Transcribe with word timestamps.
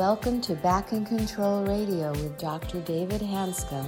welcome 0.00 0.40
to 0.40 0.54
Back 0.54 0.94
in 0.94 1.04
Control 1.04 1.62
Radio 1.62 2.10
with 2.12 2.38
Dr. 2.38 2.80
David 2.80 3.20
Hanscom. 3.20 3.86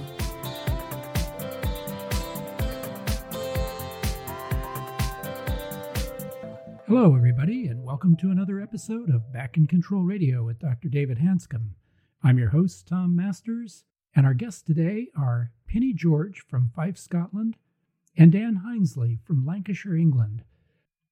Hello, 6.85 7.15
everybody, 7.15 7.65
and 7.65 7.83
welcome 7.83 8.15
to 8.17 8.29
another 8.29 8.61
episode 8.61 9.09
of 9.09 9.33
Back 9.33 9.57
in 9.57 9.65
Control 9.65 10.03
Radio 10.03 10.43
with 10.43 10.59
Dr. 10.59 10.87
David 10.87 11.17
Hanscom. 11.17 11.69
I'm 12.21 12.37
your 12.37 12.49
host, 12.49 12.87
Tom 12.87 13.15
Masters, 13.15 13.83
and 14.15 14.27
our 14.27 14.35
guests 14.35 14.61
today 14.61 15.07
are 15.17 15.49
Penny 15.67 15.93
George 15.93 16.43
from 16.47 16.69
Fife, 16.75 16.99
Scotland, 16.99 17.57
and 18.15 18.31
Dan 18.31 18.61
Hindsley 18.63 19.17
from 19.25 19.47
Lancashire, 19.47 19.95
England. 19.95 20.43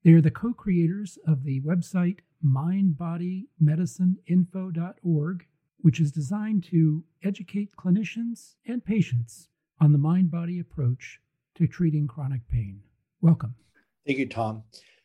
They 0.04 0.12
are 0.12 0.22
the 0.22 0.30
co 0.30 0.54
creators 0.54 1.18
of 1.26 1.44
the 1.44 1.60
website 1.62 2.20
mindbodymedicineinfo.org, 2.46 5.46
which 5.78 6.00
is 6.00 6.12
designed 6.12 6.64
to 6.66 7.04
educate 7.24 7.76
clinicians 7.76 8.56
and 8.68 8.86
patients 8.86 9.48
on 9.80 9.92
the 9.92 9.98
mind 9.98 10.30
body 10.32 10.60
approach 10.60 11.20
to 11.56 11.66
treating 11.68 12.08
chronic 12.08 12.48
pain. 12.48 12.82
Welcome. 13.22 13.56
Thank 14.06 14.20
you, 14.20 14.28
Tom. 14.28 14.64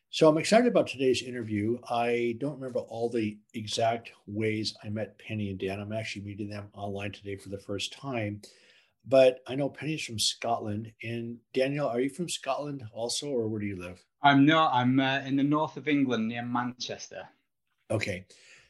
So 0.09 0.29
I'm 0.29 0.37
excited 0.37 0.67
about 0.67 0.87
today's 0.87 1.21
interview. 1.21 1.77
I 1.89 2.37
don't 2.39 2.55
remember 2.55 2.79
all 2.79 3.09
the 3.09 3.37
exact 3.53 4.11
ways 4.25 4.73
I 4.83 4.89
met 4.89 5.19
Penny 5.19 5.49
and 5.49 5.59
Dan. 5.59 5.79
I'm 5.79 5.91
actually 5.91 6.23
meeting 6.23 6.49
them 6.49 6.69
online 6.73 7.11
today 7.11 7.35
for 7.35 7.49
the 7.49 7.59
first 7.59 7.93
time. 7.93 8.41
But 9.09 9.39
I 9.47 9.55
know 9.55 9.69
Penny's 9.69 10.03
from 10.03 10.19
Scotland. 10.19 10.91
And 11.01 11.37
Daniel, 11.53 11.87
are 11.87 12.01
you 12.01 12.09
from 12.09 12.27
Scotland 12.27 12.83
also, 12.91 13.27
or 13.27 13.47
where 13.47 13.61
do 13.61 13.65
you 13.65 13.79
live? 13.79 14.03
I'm 14.21 14.45
not. 14.45 14.73
I'm 14.73 14.99
uh, 14.99 15.19
in 15.19 15.35
the 15.35 15.43
north 15.43 15.77
of 15.77 15.87
England 15.87 16.27
near 16.27 16.43
Manchester. 16.43 17.29
Okay. 17.89 18.25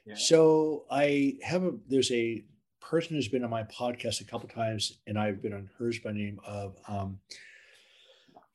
Yeah. 0.05 0.15
So 0.15 0.85
I 0.91 1.37
have 1.41 1.63
a, 1.63 1.71
there's 1.87 2.11
a 2.11 2.43
person 2.79 3.15
who's 3.15 3.27
been 3.27 3.43
on 3.43 3.49
my 3.49 3.63
podcast 3.63 4.21
a 4.21 4.25
couple 4.25 4.47
times, 4.47 4.99
and 5.07 5.17
I've 5.17 5.41
been 5.41 5.53
on 5.53 5.69
hers 5.77 5.99
by 5.99 6.11
name 6.11 6.39
of 6.45 6.77
um, 6.87 7.19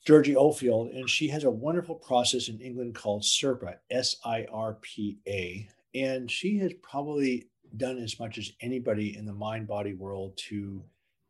Georgie 0.07 0.37
Oldfield, 0.37 0.93
and 0.93 1.11
she 1.11 1.29
has 1.29 1.45
a 1.45 1.51
wonderful 1.51 1.97
process 1.97 2.49
in 2.49 2.61
England 2.61 2.95
called 2.95 3.23
SIRPA, 3.23 3.77
S 3.91 4.17
I 4.25 4.47
R 4.53 4.75
P 4.81 5.19
A. 5.27 5.69
And 5.95 6.31
she 6.31 6.59
has 6.59 6.73
probably 6.83 7.49
done 7.77 7.99
as 7.99 8.19
much 8.19 8.39
as 8.39 8.53
anybody 8.61 9.17
in 9.17 9.27
the 9.27 9.33
mind 9.33 9.67
body 9.67 9.95
world 9.95 10.37
to 10.49 10.83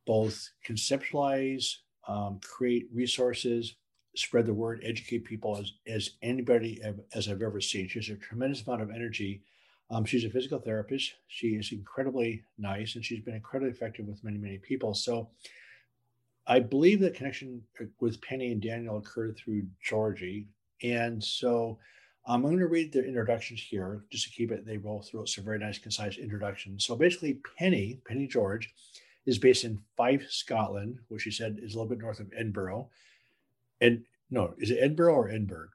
both 0.06 0.50
conceptualize, 0.67 1.77
um, 2.08 2.41
create 2.42 2.89
resources, 2.92 3.77
spread 4.17 4.47
the 4.47 4.55
word, 4.55 4.83
educate 4.84 5.25
people 5.25 5.56
as, 5.56 5.72
as 5.86 6.11
anybody 6.22 6.81
as 7.14 7.28
I've 7.28 7.42
ever 7.42 7.61
seen. 7.61 7.89
She 7.89 7.98
has 7.98 8.09
a 8.09 8.17
tremendous 8.17 8.67
amount 8.67 8.83
of 8.83 8.91
energy. 8.91 9.42
Um, 9.91 10.05
she's 10.05 10.25
a 10.25 10.31
physical 10.31 10.59
therapist. 10.59 11.14
She 11.28 11.48
is 11.48 11.72
incredibly 11.72 12.44
nice 12.59 12.94
and 12.94 13.05
she's 13.05 13.20
been 13.20 13.34
incredibly 13.34 13.72
effective 13.72 14.06
with 14.06 14.25
many, 14.25 14.39
many 14.39 14.59
people. 14.59 14.94
So 14.94 15.31
I 16.47 16.61
believe 16.61 17.00
the 17.00 17.11
connection 17.11 17.62
with 18.00 18.20
Penny 18.20 18.53
and 18.53 18.61
Daniel 18.61 18.98
occurred 18.98 19.37
through 19.37 19.62
Georgie. 19.83 20.48
And 20.83 21.22
so 21.22 21.78
um, 22.27 22.37
I'm 22.37 22.42
going 22.42 22.59
to 22.59 22.66
read 22.66 22.92
their 22.92 23.05
introductions 23.05 23.61
here 23.61 24.05
just 24.11 24.25
to 24.25 24.31
keep 24.31 24.50
it. 24.50 24.66
They 24.66 24.77
both 24.77 25.12
wrote 25.12 25.28
some 25.28 25.44
very 25.44 25.59
nice, 25.59 25.78
concise 25.78 26.19
introductions. 26.19 26.84
So 26.84 26.97
basically, 26.97 27.41
Penny, 27.59 28.00
Penny 28.06 28.27
George, 28.27 28.72
is 29.27 29.39
based 29.39 29.65
in 29.65 29.81
Fife, 29.97 30.27
Scotland, 30.31 30.98
which 31.09 31.23
she 31.23 31.31
said 31.31 31.59
is 31.62 31.75
a 31.75 31.78
little 31.78 31.89
bit 31.89 31.98
north 31.98 32.20
of 32.20 32.33
Edinburgh. 32.34 32.89
And 33.81 34.05
no, 34.31 34.55
is 34.59 34.70
it 34.70 34.78
Edinburgh 34.81 35.15
or 35.15 35.28
Edinburgh? 35.28 35.69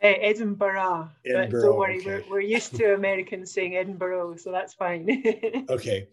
Edinburgh. 0.00 1.10
Edinburgh. 1.26 1.60
But 1.62 1.66
don't 1.66 1.78
worry, 1.78 1.98
okay. 1.98 2.06
we're, 2.06 2.24
we're 2.30 2.40
used 2.40 2.74
to 2.76 2.94
Americans 2.94 3.52
saying 3.52 3.76
Edinburgh, 3.76 4.36
so 4.36 4.52
that's 4.52 4.74
fine. 4.74 5.24
okay. 5.68 6.08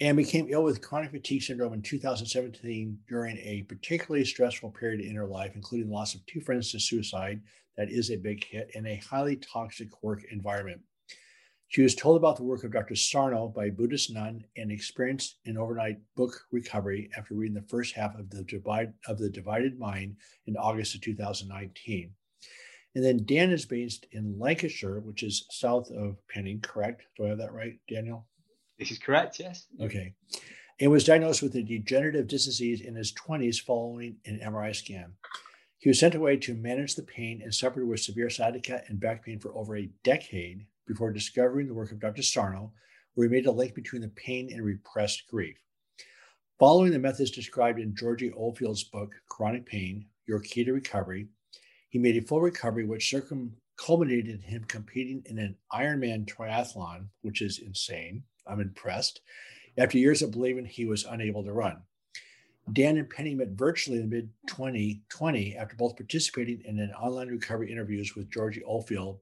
And 0.00 0.16
became 0.16 0.46
ill 0.50 0.62
with 0.62 0.82
chronic 0.82 1.10
fatigue 1.10 1.42
syndrome 1.42 1.72
in 1.72 1.82
2017 1.82 2.98
during 3.08 3.38
a 3.38 3.62
particularly 3.62 4.24
stressful 4.24 4.70
period 4.70 5.00
in 5.00 5.16
her 5.16 5.26
life, 5.26 5.52
including 5.54 5.88
the 5.88 5.94
loss 5.94 6.14
of 6.14 6.24
two 6.26 6.40
friends 6.40 6.70
to 6.72 6.80
suicide. 6.80 7.40
That 7.76 7.90
is 7.90 8.10
a 8.10 8.16
big 8.16 8.44
hit 8.44 8.70
in 8.74 8.86
a 8.86 8.96
highly 8.96 9.36
toxic 9.36 9.88
work 10.02 10.22
environment. 10.30 10.80
She 11.68 11.82
was 11.82 11.96
told 11.96 12.16
about 12.16 12.36
the 12.36 12.44
work 12.44 12.62
of 12.62 12.72
Dr. 12.72 12.94
Sarno 12.94 13.48
by 13.48 13.66
a 13.66 13.72
Buddhist 13.72 14.12
nun 14.12 14.44
and 14.56 14.70
experienced 14.70 15.38
an 15.46 15.58
overnight 15.58 15.98
book 16.14 16.32
recovery 16.52 17.10
after 17.16 17.34
reading 17.34 17.54
the 17.54 17.68
first 17.68 17.94
half 17.94 18.14
of 18.16 18.30
the 18.30 18.44
divide 18.44 18.92
of 19.08 19.18
the 19.18 19.28
Divided 19.28 19.78
Mind 19.78 20.16
in 20.46 20.56
August 20.56 20.94
of 20.94 21.00
2019. 21.00 22.12
And 22.94 23.04
then 23.04 23.24
Dan 23.26 23.50
is 23.50 23.66
based 23.66 24.06
in 24.12 24.38
Lancashire, 24.38 25.00
which 25.00 25.22
is 25.22 25.44
south 25.50 25.90
of 25.90 26.16
Penning, 26.28 26.60
correct? 26.60 27.02
Do 27.16 27.26
I 27.26 27.28
have 27.30 27.38
that 27.38 27.52
right, 27.52 27.78
Daniel? 27.88 28.26
This 28.78 28.90
is 28.90 28.98
correct, 28.98 29.38
yes. 29.40 29.66
Okay. 29.80 30.14
And 30.80 30.90
was 30.90 31.04
diagnosed 31.04 31.42
with 31.42 31.56
a 31.56 31.62
degenerative 31.62 32.28
disc 32.28 32.46
disease 32.46 32.80
in 32.80 32.94
his 32.94 33.12
20s 33.12 33.60
following 33.60 34.16
an 34.24 34.40
MRI 34.42 34.74
scan. 34.74 35.12
He 35.78 35.90
was 35.90 35.98
sent 35.98 36.14
away 36.14 36.36
to 36.38 36.54
manage 36.54 36.94
the 36.94 37.02
pain 37.02 37.42
and 37.42 37.54
suffered 37.54 37.86
with 37.86 38.00
severe 38.00 38.30
sciatica 38.30 38.82
and 38.86 39.00
back 39.00 39.24
pain 39.24 39.40
for 39.40 39.54
over 39.56 39.76
a 39.76 39.90
decade 40.04 40.66
before 40.86 41.12
discovering 41.12 41.66
the 41.66 41.74
work 41.74 41.92
of 41.92 42.00
Dr. 42.00 42.22
Sarno, 42.22 42.72
where 43.14 43.28
he 43.28 43.34
made 43.34 43.46
a 43.46 43.50
link 43.50 43.74
between 43.74 44.02
the 44.02 44.08
pain 44.08 44.50
and 44.52 44.64
repressed 44.64 45.26
grief. 45.28 45.56
Following 46.58 46.92
the 46.92 46.98
methods 46.98 47.30
described 47.30 47.78
in 47.78 47.94
Georgie 47.94 48.32
Oldfield's 48.32 48.84
book, 48.84 49.12
Chronic 49.28 49.66
Pain 49.66 50.06
Your 50.26 50.40
Key 50.40 50.64
to 50.64 50.72
Recovery, 50.72 51.28
he 51.90 51.98
made 51.98 52.16
a 52.16 52.26
full 52.26 52.40
recovery, 52.40 52.84
which 52.84 53.10
circum- 53.10 53.56
culminated 53.76 54.28
in 54.28 54.40
him 54.40 54.64
competing 54.64 55.22
in 55.26 55.38
an 55.38 55.56
Ironman 55.72 56.26
triathlon, 56.26 57.08
which 57.22 57.42
is 57.42 57.58
insane. 57.58 58.22
I'm 58.46 58.60
impressed. 58.60 59.20
After 59.78 59.98
years 59.98 60.22
of 60.22 60.30
believing 60.30 60.64
he 60.64 60.86
was 60.86 61.04
unable 61.04 61.44
to 61.44 61.52
run. 61.52 61.82
Dan 62.72 62.96
and 62.96 63.08
Penny 63.08 63.34
met 63.34 63.50
virtually 63.50 63.98
in 63.98 64.08
mid 64.08 64.30
2020 64.48 65.56
after 65.56 65.76
both 65.76 65.96
participating 65.96 66.62
in 66.64 66.80
an 66.80 66.90
online 66.92 67.28
recovery 67.28 67.70
interviews 67.70 68.16
with 68.16 68.30
Georgie 68.30 68.64
Oldfield 68.64 69.20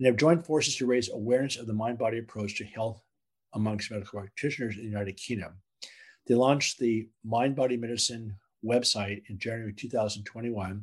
and 0.00 0.06
have 0.06 0.16
joined 0.16 0.46
forces 0.46 0.76
to 0.76 0.86
raise 0.86 1.10
awareness 1.10 1.58
of 1.58 1.66
the 1.66 1.74
mind 1.74 1.98
body 1.98 2.18
approach 2.18 2.56
to 2.56 2.64
health 2.64 3.02
amongst 3.52 3.90
medical 3.90 4.18
practitioners 4.18 4.76
in 4.76 4.82
the 4.82 4.88
United 4.88 5.18
Kingdom. 5.18 5.52
They 6.26 6.34
launched 6.34 6.78
the 6.78 7.06
Mind 7.22 7.54
Body 7.54 7.76
Medicine 7.76 8.34
website 8.64 9.22
in 9.28 9.38
January 9.38 9.74
2021 9.74 10.82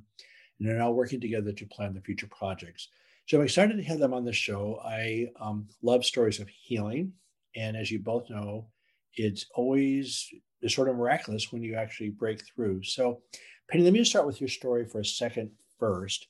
and 0.60 0.70
are 0.70 0.78
now 0.78 0.92
working 0.92 1.20
together 1.20 1.52
to 1.52 1.66
plan 1.66 1.96
the 1.96 2.02
future 2.02 2.28
projects. 2.28 2.90
So 3.26 3.38
I'm 3.38 3.44
excited 3.44 3.76
to 3.76 3.84
have 3.84 4.00
them 4.00 4.14
on 4.14 4.24
the 4.24 4.34
show. 4.34 4.80
I 4.86 5.30
um, 5.42 5.68
love 5.82 6.06
stories 6.06 6.40
of 6.40 6.48
healing. 6.48 7.14
And 7.56 7.76
as 7.76 7.90
you 7.90 8.00
both 8.00 8.30
know, 8.30 8.68
it's 9.16 9.48
always 9.56 10.30
it's 10.62 10.76
sort 10.76 10.90
of 10.90 10.96
miraculous 10.96 11.52
when 11.52 11.64
you 11.64 11.76
actually 11.76 12.10
break 12.10 12.42
through. 12.46 12.84
So, 12.84 13.22
Penny, 13.70 13.84
let 13.84 13.94
me 13.94 14.00
just 14.00 14.12
start 14.12 14.28
with 14.28 14.40
your 14.40 14.48
story 14.48 14.86
for 14.86 15.00
a 15.00 15.06
second 15.06 15.52
first. 15.80 16.28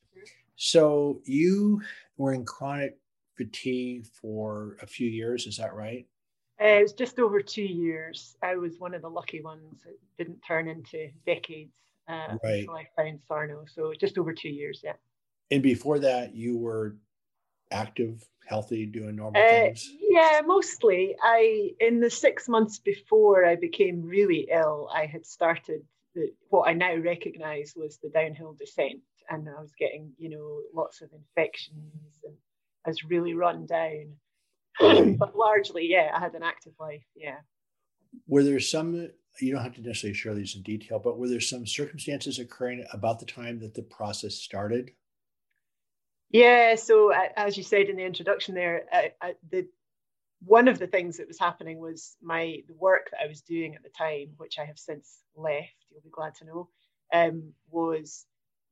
So 0.57 1.21
you 1.23 1.81
were 2.17 2.33
in 2.33 2.43
chronic 2.43 2.97
fatigue 3.37 4.07
for 4.07 4.77
a 4.81 4.87
few 4.87 5.07
years, 5.07 5.45
is 5.45 5.57
that 5.57 5.75
right? 5.75 6.05
Uh, 6.59 6.65
it 6.65 6.81
was 6.81 6.93
just 6.93 7.19
over 7.19 7.39
two 7.39 7.61
years. 7.61 8.35
I 8.41 8.55
was 8.55 8.79
one 8.79 8.95
of 8.95 9.03
the 9.03 9.09
lucky 9.09 9.41
ones. 9.41 9.83
It 9.85 9.99
didn't 10.17 10.41
turn 10.41 10.67
into 10.67 11.09
decades 11.25 11.77
uh, 12.09 12.37
right. 12.43 12.61
until 12.61 12.73
I 12.73 12.87
found 12.95 13.19
Sarno. 13.27 13.65
So 13.71 13.93
just 13.99 14.17
over 14.17 14.33
two 14.33 14.49
years, 14.49 14.81
yeah. 14.83 14.93
And 15.51 15.61
before 15.61 15.99
that, 15.99 16.33
you 16.35 16.57
were 16.57 16.97
active, 17.71 18.27
healthy, 18.47 18.87
doing 18.87 19.15
normal 19.15 19.39
uh, 19.39 19.47
things? 19.47 19.87
Yeah, 20.01 20.41
mostly. 20.43 21.15
I 21.21 21.71
in 21.79 21.99
the 21.99 22.09
six 22.09 22.49
months 22.49 22.79
before 22.79 23.45
I 23.45 23.55
became 23.55 24.01
really 24.01 24.47
ill, 24.51 24.89
I 24.91 25.05
had 25.05 25.25
started 25.25 25.83
the, 26.15 26.33
what 26.49 26.67
I 26.67 26.73
now 26.73 26.95
recognise 26.95 27.73
was 27.75 27.99
the 28.01 28.09
downhill 28.09 28.55
descent 28.57 29.01
and 29.29 29.47
I 29.49 29.59
was 29.59 29.73
getting, 29.77 30.13
you 30.17 30.29
know, 30.29 30.61
lots 30.73 31.01
of 31.01 31.09
infections 31.13 32.19
and 32.23 32.35
I 32.85 32.89
was 32.89 33.03
really 33.03 33.33
run 33.33 33.65
down. 33.65 35.17
but 35.17 35.35
largely, 35.35 35.87
yeah, 35.89 36.11
I 36.15 36.19
had 36.19 36.35
an 36.35 36.43
active 36.43 36.73
life. 36.79 37.05
Yeah. 37.15 37.37
Were 38.27 38.43
there 38.43 38.59
some, 38.59 39.09
you 39.39 39.53
don't 39.53 39.63
have 39.63 39.75
to 39.75 39.81
necessarily 39.81 40.13
share 40.13 40.33
these 40.33 40.55
in 40.55 40.61
detail, 40.61 40.99
but 40.99 41.17
were 41.17 41.27
there 41.27 41.39
some 41.39 41.65
circumstances 41.65 42.39
occurring 42.39 42.85
about 42.93 43.19
the 43.19 43.25
time 43.25 43.59
that 43.59 43.73
the 43.73 43.83
process 43.83 44.35
started? 44.35 44.91
Yeah. 46.29 46.75
So, 46.75 47.11
as 47.35 47.57
you 47.57 47.63
said 47.63 47.87
in 47.87 47.95
the 47.95 48.05
introduction 48.05 48.53
there, 48.53 48.83
I, 48.91 49.11
I, 49.21 49.35
the 49.49 49.67
one 50.41 50.67
of 50.67 50.77
the 50.77 50.87
things 50.87 51.17
that 51.17 51.27
was 51.27 51.39
happening 51.39 51.79
was 51.79 52.15
my 52.21 52.57
the 52.67 52.75
work 52.75 53.09
that 53.11 53.21
I 53.23 53.27
was 53.27 53.41
doing 53.41 53.75
at 53.75 53.83
the 53.83 53.89
time, 53.89 54.33
which 54.37 54.59
I 54.59 54.65
have 54.65 54.77
since 54.77 55.19
left. 55.35 55.85
You'll 55.89 56.01
be 56.01 56.09
glad 56.09 56.35
to 56.35 56.45
know, 56.45 56.69
um, 57.13 57.53
was 57.69 58.25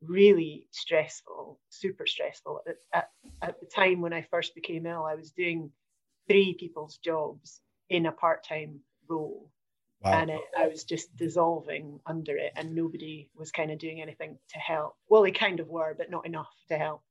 really 0.07 0.67
stressful, 0.71 1.59
super 1.69 2.05
stressful. 2.05 2.61
At, 2.67 2.75
at, 2.93 3.09
at, 3.41 3.59
the 3.59 3.65
time 3.65 4.01
when 4.01 4.13
I 4.13 4.21
first 4.21 4.55
became 4.55 4.85
ill, 4.85 5.03
I 5.03 5.15
was 5.15 5.31
doing 5.31 5.71
three 6.27 6.53
people's 6.53 6.97
jobs 6.97 7.61
in 7.89 8.05
a 8.05 8.11
part 8.11 8.43
time 8.43 8.79
role. 9.07 9.51
Wow. 10.01 10.11
And 10.11 10.29
it, 10.29 10.41
I 10.57 10.67
was 10.67 10.83
just 10.83 11.15
dissolving 11.15 11.99
under 12.05 12.37
it, 12.37 12.53
and 12.55 12.75
nobody 12.75 13.29
was 13.35 13.51
kind 13.51 13.71
of 13.71 13.79
doing 13.79 14.01
anything 14.01 14.37
to 14.53 14.59
help. 14.59 14.95
Well, 15.09 15.23
they 15.23 15.31
kind 15.31 15.59
of 15.59 15.67
were, 15.67 15.95
but 15.97 16.11
not 16.11 16.25
enough 16.25 16.53
to 16.69 16.77
help. 16.77 17.01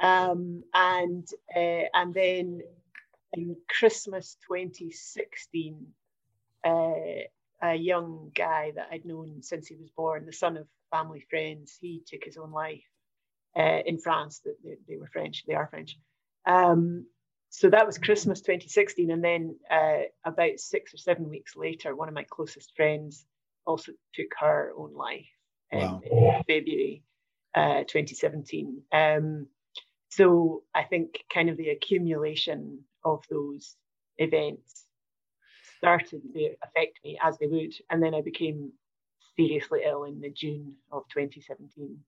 Um, 0.00 0.62
and 0.72 1.26
uh, 1.54 1.88
and 1.92 2.14
then 2.14 2.60
in 3.32 3.56
Christmas 3.68 4.36
2016, 4.48 5.86
uh, 6.64 6.92
a 7.62 7.74
young 7.74 8.30
guy 8.34 8.72
that 8.76 8.88
I'd 8.92 9.04
known 9.04 9.42
since 9.42 9.66
he 9.66 9.76
was 9.76 9.90
born, 9.90 10.26
the 10.26 10.32
son 10.32 10.56
of 10.56 10.66
family 10.94 11.24
friends, 11.28 11.76
he 11.80 12.02
took 12.06 12.22
his 12.24 12.36
own 12.36 12.52
life 12.52 12.84
uh, 13.58 13.80
in 13.84 13.98
France. 13.98 14.40
They, 14.44 14.76
they, 14.88 14.96
were 14.96 15.08
French, 15.12 15.44
they 15.46 15.54
are 15.54 15.66
French. 15.66 15.96
Um, 16.46 17.06
so 17.50 17.70
that 17.70 17.86
was 17.86 17.98
Christmas 17.98 18.40
2016. 18.40 19.10
And 19.10 19.22
then 19.22 19.56
uh, 19.70 20.02
about 20.24 20.58
six 20.58 20.94
or 20.94 20.98
seven 20.98 21.28
weeks 21.28 21.56
later, 21.56 21.94
one 21.94 22.08
of 22.08 22.14
my 22.14 22.26
closest 22.28 22.72
friends 22.76 23.24
also 23.66 23.92
took 24.14 24.28
her 24.38 24.72
own 24.76 24.94
life 24.94 25.26
wow. 25.72 26.00
in 26.04 26.42
February 26.46 27.02
uh, 27.54 27.84
2017. 27.86 28.82
Um, 28.92 29.46
so 30.10 30.62
I 30.74 30.84
think 30.84 31.24
kind 31.32 31.48
of 31.48 31.56
the 31.56 31.70
accumulation 31.70 32.80
of 33.04 33.24
those 33.30 33.76
events 34.18 34.84
started 35.78 36.22
to 36.34 36.54
affect 36.62 37.00
me 37.04 37.18
as 37.22 37.36
they 37.38 37.46
would. 37.46 37.74
And 37.90 38.02
then 38.02 38.14
I 38.14 38.20
became 38.20 38.72
seriously 39.36 39.80
ill 39.86 40.04
in 40.04 40.20
the 40.20 40.30
June 40.30 40.76
of 40.92 41.04
2017. 41.08 41.98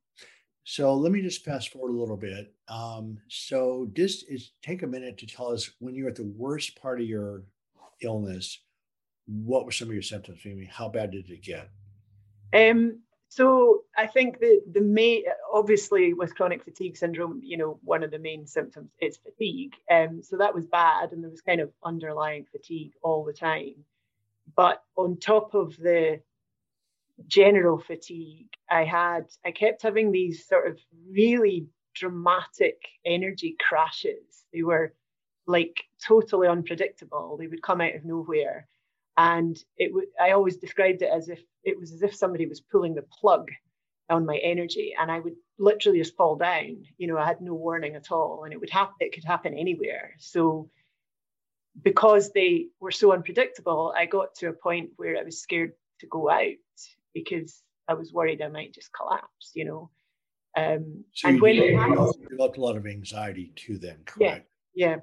So 0.65 0.95
let 0.95 1.13
me 1.13 1.23
just 1.23 1.45
fast 1.45 1.73
forward 1.73 1.91
a 1.91 1.99
little 1.99 2.17
bit. 2.17 2.53
Um, 2.69 3.19
so 3.29 3.89
just 3.93 4.29
is 4.29 4.51
take 4.63 4.83
a 4.83 4.87
minute 4.87 5.17
to 5.19 5.27
tell 5.27 5.53
us 5.53 5.71
when 5.79 5.95
you're 5.95 6.09
at 6.09 6.17
the 6.17 6.25
worst 6.25 6.81
part 6.81 7.01
of 7.01 7.07
your 7.07 7.45
illness, 8.01 8.59
what 9.27 9.65
were 9.65 9.71
some 9.71 9.89
of 9.89 9.95
your 9.95 10.03
symptoms? 10.03 10.41
I 10.45 10.49
mean, 10.49 10.69
how 10.71 10.89
bad 10.89 11.13
did 11.13 11.31
it 11.31 11.43
get? 11.43 11.71
Um, 12.53 13.01
so 13.29 13.85
I 13.97 14.07
think 14.07 14.41
the 14.41 14.61
the 14.73 14.81
main, 14.81 15.25
obviously, 15.53 16.15
with 16.15 16.35
chronic 16.35 16.65
fatigue 16.65 16.97
syndrome, 16.97 17.41
you 17.45 17.57
know, 17.57 17.79
one 17.83 18.03
of 18.03 18.11
the 18.11 18.19
main 18.19 18.47
symptoms 18.47 18.91
is 19.01 19.19
fatigue. 19.19 19.75
Um, 19.91 20.23
so 20.23 20.37
that 20.37 20.55
was 20.55 20.67
bad, 20.67 21.13
and 21.13 21.23
there 21.23 21.31
was 21.31 21.43
kind 21.43 21.61
of 21.61 21.71
underlying 21.85 22.47
fatigue 22.51 22.93
all 23.03 23.25
the 23.25 23.33
time. 23.33 23.75
But 24.57 24.83
on 24.97 25.19
top 25.19 25.55
of 25.55 25.77
the 25.77 26.21
general 27.27 27.79
fatigue, 27.79 28.49
I 28.71 28.85
had 28.85 29.27
I 29.45 29.53
kept 29.53 29.83
having 29.83 30.13
these 30.13 30.47
sort 30.47 30.69
of 30.69 30.79
really 31.11 31.69
dramatic 31.95 32.79
energy 33.05 33.57
crashes. 33.61 34.45
They 34.53 34.63
were 34.63 34.95
like 35.47 35.77
totally 36.07 36.49
unpredictable. 36.49 37.37
They 37.39 37.47
would 37.47 37.63
come 37.63 37.81
out 37.81 37.95
of 37.95 38.05
nowhere 38.05 38.69
and 39.17 39.57
it 39.79 39.89
w- 39.89 40.09
I 40.21 40.33
always 40.33 40.59
described 40.59 41.03
it 41.03 41.11
as 41.15 41.29
if 41.29 41.41
it 41.65 41.79
was 41.79 41.93
as 41.93 42.03
if 42.03 42.15
somebody 42.15 42.47
was 42.47 42.61
pulling 42.61 42.95
the 42.95 43.03
plug 43.21 43.51
on 44.11 44.27
my 44.27 44.37
energy 44.39 44.95
and 45.01 45.11
I 45.11 45.21
would 45.21 45.37
literally 45.59 45.99
just 46.01 46.17
fall 46.17 46.37
down. 46.37 46.85
You 46.99 47.09
know, 47.09 47.19
I 47.19 47.27
had 47.27 47.41
no 47.41 47.55
warning 47.55 47.97
at 47.97 48.13
all 48.13 48.45
and 48.45 48.53
it 48.53 48.61
would 48.61 48.71
happen 48.71 48.95
it 49.01 49.15
could 49.15 49.25
happen 49.25 49.55
anywhere. 49.55 50.15
So 50.19 50.71
because 51.83 52.33
they 52.33 52.69
were 52.81 52.91
so 52.91 53.13
unpredictable, 53.13 53.95
I 53.97 54.07
got 54.07 54.35
to 54.37 54.49
a 54.49 54.53
point 54.53 54.91
where 54.97 55.17
I 55.19 55.23
was 55.25 55.41
scared 55.41 55.73
to 56.01 56.07
go 56.07 56.31
out 56.31 56.55
because 57.17 57.63
I 57.89 57.95
was 57.95 58.13
worried 58.13 58.43
I 58.43 58.49
might 58.49 58.75
just 58.75 58.91
collapse, 58.93 59.53
you 59.55 59.65
know. 59.65 59.91
Um, 60.55 61.05
so 61.15 61.29
and 61.29 61.41
when 61.41 61.55
you 61.55 61.71
developed 62.29 62.59
a 62.59 62.61
lot 62.61 62.77
of 62.77 62.87
anxiety 62.87 63.53
too 63.57 63.79
then, 63.79 63.99
correct? 64.05 64.47
Yeah, 64.75 64.89
yeah. 64.89 64.97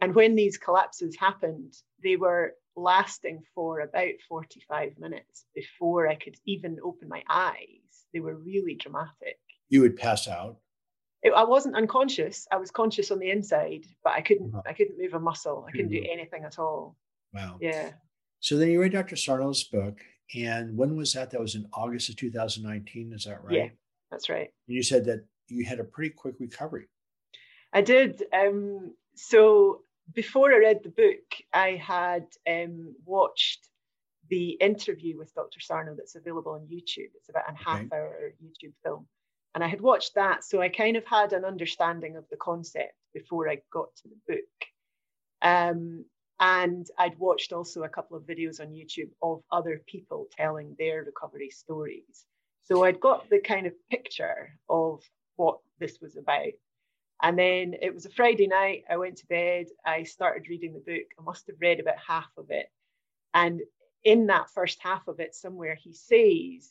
And 0.00 0.14
when 0.14 0.36
these 0.36 0.58
collapses 0.58 1.16
happened, 1.16 1.74
they 2.02 2.16
were 2.16 2.54
lasting 2.76 3.42
for 3.54 3.80
about 3.80 4.14
45 4.28 4.98
minutes 4.98 5.46
before 5.54 6.06
I 6.08 6.14
could 6.14 6.36
even 6.44 6.78
open 6.84 7.08
my 7.08 7.22
eyes. 7.28 8.04
They 8.12 8.20
were 8.20 8.36
really 8.36 8.74
dramatic. 8.74 9.38
You 9.68 9.80
would 9.80 9.96
pass 9.96 10.28
out. 10.28 10.58
It, 11.22 11.32
I 11.34 11.44
wasn't 11.44 11.76
unconscious. 11.76 12.46
I 12.52 12.56
was 12.56 12.70
conscious 12.70 13.10
on 13.10 13.18
the 13.18 13.30
inside, 13.30 13.86
but 14.04 14.12
I 14.12 14.20
couldn't. 14.20 14.54
Uh-huh. 14.54 14.62
I 14.66 14.72
couldn't 14.72 14.98
move 14.98 15.14
a 15.14 15.20
muscle. 15.20 15.66
I 15.66 15.72
couldn't 15.72 15.90
do 15.90 16.04
anything 16.12 16.44
at 16.44 16.58
all. 16.60 16.96
Wow. 17.32 17.56
Yeah. 17.60 17.90
So 18.40 18.56
then 18.56 18.68
you 18.68 18.80
read 18.80 18.92
Dr. 18.92 19.16
Sarno's 19.16 19.64
book, 19.64 19.98
and 20.34 20.76
when 20.76 20.96
was 20.96 21.12
that? 21.12 21.30
That 21.30 21.40
was 21.40 21.54
in 21.54 21.66
August 21.72 22.08
of 22.08 22.16
2019. 22.16 23.12
Is 23.12 23.24
that 23.24 23.44
right? 23.44 23.54
Yeah, 23.54 23.68
that's 24.10 24.28
right. 24.28 24.50
And 24.66 24.76
you 24.76 24.82
said 24.82 25.04
that 25.06 25.24
you 25.48 25.64
had 25.64 25.80
a 25.80 25.84
pretty 25.84 26.10
quick 26.10 26.34
recovery. 26.38 26.88
I 27.72 27.82
did. 27.82 28.22
Um, 28.32 28.94
so 29.14 29.82
before 30.12 30.52
I 30.52 30.58
read 30.58 30.80
the 30.82 30.90
book, 30.90 31.42
I 31.52 31.80
had 31.82 32.26
um, 32.48 32.94
watched 33.04 33.68
the 34.28 34.50
interview 34.60 35.16
with 35.16 35.34
Dr. 35.34 35.60
Sarno 35.60 35.94
that's 35.96 36.16
available 36.16 36.52
on 36.52 36.62
YouTube. 36.62 37.10
It's 37.14 37.28
about 37.28 37.48
a 37.48 37.52
okay. 37.52 37.62
half 37.64 37.92
hour 37.92 38.32
YouTube 38.42 38.72
film. 38.82 39.06
And 39.54 39.64
I 39.64 39.68
had 39.68 39.80
watched 39.80 40.14
that. 40.16 40.44
So 40.44 40.60
I 40.60 40.68
kind 40.68 40.96
of 40.96 41.06
had 41.06 41.32
an 41.32 41.44
understanding 41.44 42.16
of 42.16 42.24
the 42.30 42.36
concept 42.36 42.94
before 43.14 43.48
I 43.48 43.58
got 43.72 43.88
to 43.96 44.08
the 44.08 44.34
book. 44.34 44.68
Um, 45.42 46.04
and 46.38 46.86
I'd 46.98 47.18
watched 47.18 47.52
also 47.52 47.82
a 47.82 47.88
couple 47.88 48.16
of 48.16 48.24
videos 48.24 48.60
on 48.60 48.68
YouTube 48.68 49.10
of 49.22 49.42
other 49.50 49.82
people 49.86 50.28
telling 50.36 50.76
their 50.78 51.02
recovery 51.02 51.50
stories. 51.50 52.26
So 52.64 52.84
I'd 52.84 53.00
got 53.00 53.30
the 53.30 53.40
kind 53.40 53.66
of 53.66 53.72
picture 53.90 54.58
of 54.68 55.02
what 55.36 55.58
this 55.78 55.98
was 56.00 56.16
about. 56.16 56.52
And 57.22 57.38
then 57.38 57.74
it 57.80 57.94
was 57.94 58.04
a 58.04 58.10
Friday 58.10 58.46
night. 58.46 58.84
I 58.90 58.98
went 58.98 59.16
to 59.18 59.26
bed. 59.26 59.66
I 59.84 60.02
started 60.02 60.48
reading 60.50 60.74
the 60.74 60.80
book. 60.80 61.06
I 61.18 61.22
must 61.22 61.46
have 61.46 61.56
read 61.60 61.80
about 61.80 61.96
half 62.06 62.30
of 62.36 62.50
it. 62.50 62.66
And 63.32 63.62
in 64.04 64.26
that 64.26 64.50
first 64.50 64.78
half 64.82 65.08
of 65.08 65.20
it, 65.20 65.34
somewhere 65.34 65.74
he 65.74 65.94
says, 65.94 66.70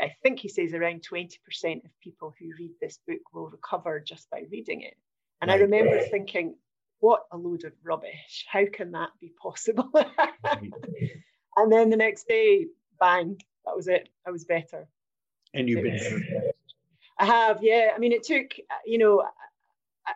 I 0.00 0.14
think 0.22 0.40
he 0.40 0.48
says 0.48 0.74
around 0.74 1.04
20% 1.10 1.36
of 1.84 2.00
people 2.02 2.34
who 2.38 2.50
read 2.58 2.72
this 2.80 2.98
book 3.06 3.20
will 3.32 3.48
recover 3.48 4.00
just 4.00 4.28
by 4.30 4.44
reading 4.50 4.82
it. 4.82 4.96
And. 5.40 5.50
I 5.50 5.56
remember 5.56 6.00
thinking, 6.02 6.56
what 7.02 7.24
a 7.32 7.36
load 7.36 7.64
of 7.64 7.72
rubbish. 7.82 8.46
How 8.48 8.64
can 8.72 8.92
that 8.92 9.10
be 9.20 9.32
possible? 9.42 9.90
and 11.56 11.72
then 11.72 11.90
the 11.90 11.96
next 11.96 12.28
day, 12.28 12.66
bang, 13.00 13.36
that 13.66 13.74
was 13.74 13.88
it. 13.88 14.08
I 14.24 14.30
was 14.30 14.44
better. 14.44 14.86
And 15.52 15.68
you've 15.68 15.82
been 15.82 15.96
better. 15.96 16.52
I 17.18 17.26
have, 17.26 17.58
yeah. 17.60 17.90
I 17.94 17.98
mean, 17.98 18.12
it 18.12 18.22
took, 18.22 18.52
you 18.86 18.98
know, 18.98 19.24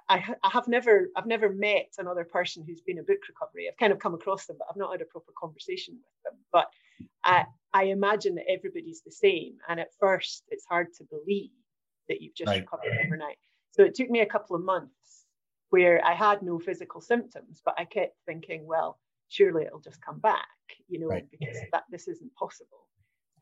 I, 0.08 0.34
I 0.42 0.48
have 0.48 0.68
never 0.68 1.10
I've 1.16 1.26
never 1.26 1.52
met 1.52 1.92
another 1.98 2.24
person 2.24 2.64
who's 2.66 2.80
been 2.80 2.98
a 2.98 3.02
book 3.02 3.18
recovery. 3.28 3.68
I've 3.68 3.76
kind 3.76 3.92
of 3.92 3.98
come 3.98 4.14
across 4.14 4.46
them, 4.46 4.56
but 4.58 4.68
I've 4.70 4.76
not 4.76 4.92
had 4.92 5.02
a 5.02 5.06
proper 5.06 5.32
conversation 5.38 5.94
with 5.94 6.32
them. 6.32 6.40
But 6.52 6.66
I, 7.24 7.46
I 7.72 7.84
imagine 7.84 8.36
that 8.36 8.48
everybody's 8.48 9.02
the 9.02 9.12
same. 9.12 9.54
And 9.68 9.80
at 9.80 9.88
first, 9.98 10.44
it's 10.50 10.64
hard 10.64 10.94
to 10.98 11.04
believe 11.04 11.50
that 12.08 12.20
you've 12.20 12.34
just 12.34 12.48
right. 12.48 12.60
recovered 12.60 12.96
overnight. 13.04 13.38
So 13.72 13.82
it 13.82 13.94
took 13.94 14.08
me 14.08 14.20
a 14.20 14.26
couple 14.26 14.56
of 14.56 14.64
months 14.64 14.90
where 15.70 16.04
I 16.04 16.14
had 16.14 16.42
no 16.42 16.58
physical 16.58 17.00
symptoms, 17.00 17.62
but 17.64 17.74
I 17.78 17.84
kept 17.84 18.16
thinking, 18.26 18.66
well, 18.66 18.98
surely 19.28 19.64
it'll 19.64 19.80
just 19.80 20.00
come 20.00 20.18
back, 20.20 20.46
you 20.88 21.00
know, 21.00 21.08
right. 21.08 21.26
because 21.30 21.56
that 21.72 21.84
this 21.90 22.08
isn't 22.08 22.34
possible. 22.34 22.86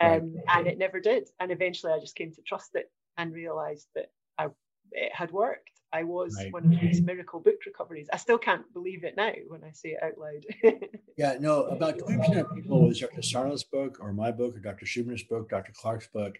Um, 0.00 0.34
right. 0.34 0.44
And 0.56 0.66
it 0.66 0.78
never 0.78 1.00
did. 1.00 1.28
And 1.40 1.52
eventually, 1.52 1.92
I 1.92 2.00
just 2.00 2.16
came 2.16 2.32
to 2.32 2.42
trust 2.42 2.74
it 2.74 2.90
and 3.16 3.32
realized 3.32 3.88
that 3.94 4.10
I, 4.38 4.46
it 4.92 5.12
had 5.14 5.30
worked 5.30 5.70
I 5.94 6.02
was 6.02 6.34
right. 6.36 6.52
one 6.52 6.64
of 6.64 6.80
these 6.80 7.00
miracle 7.00 7.38
book 7.38 7.54
recoveries. 7.64 8.08
I 8.12 8.16
still 8.16 8.36
can't 8.36 8.70
believe 8.72 9.04
it 9.04 9.14
now 9.16 9.32
when 9.46 9.62
I 9.62 9.70
say 9.70 9.90
it 9.90 10.02
out 10.02 10.18
loud. 10.18 10.82
yeah, 11.16 11.36
no, 11.38 11.66
about 11.66 11.98
20% 11.98 12.36
of 12.40 12.52
people 12.52 12.84
with 12.84 12.98
Dr. 12.98 13.22
Sarno's 13.22 13.62
book 13.62 13.98
or 14.00 14.12
my 14.12 14.32
book 14.32 14.56
or 14.56 14.58
Dr. 14.58 14.86
Schubiner's 14.86 15.22
book, 15.22 15.48
Dr. 15.48 15.72
Clarke's 15.72 16.08
book, 16.08 16.34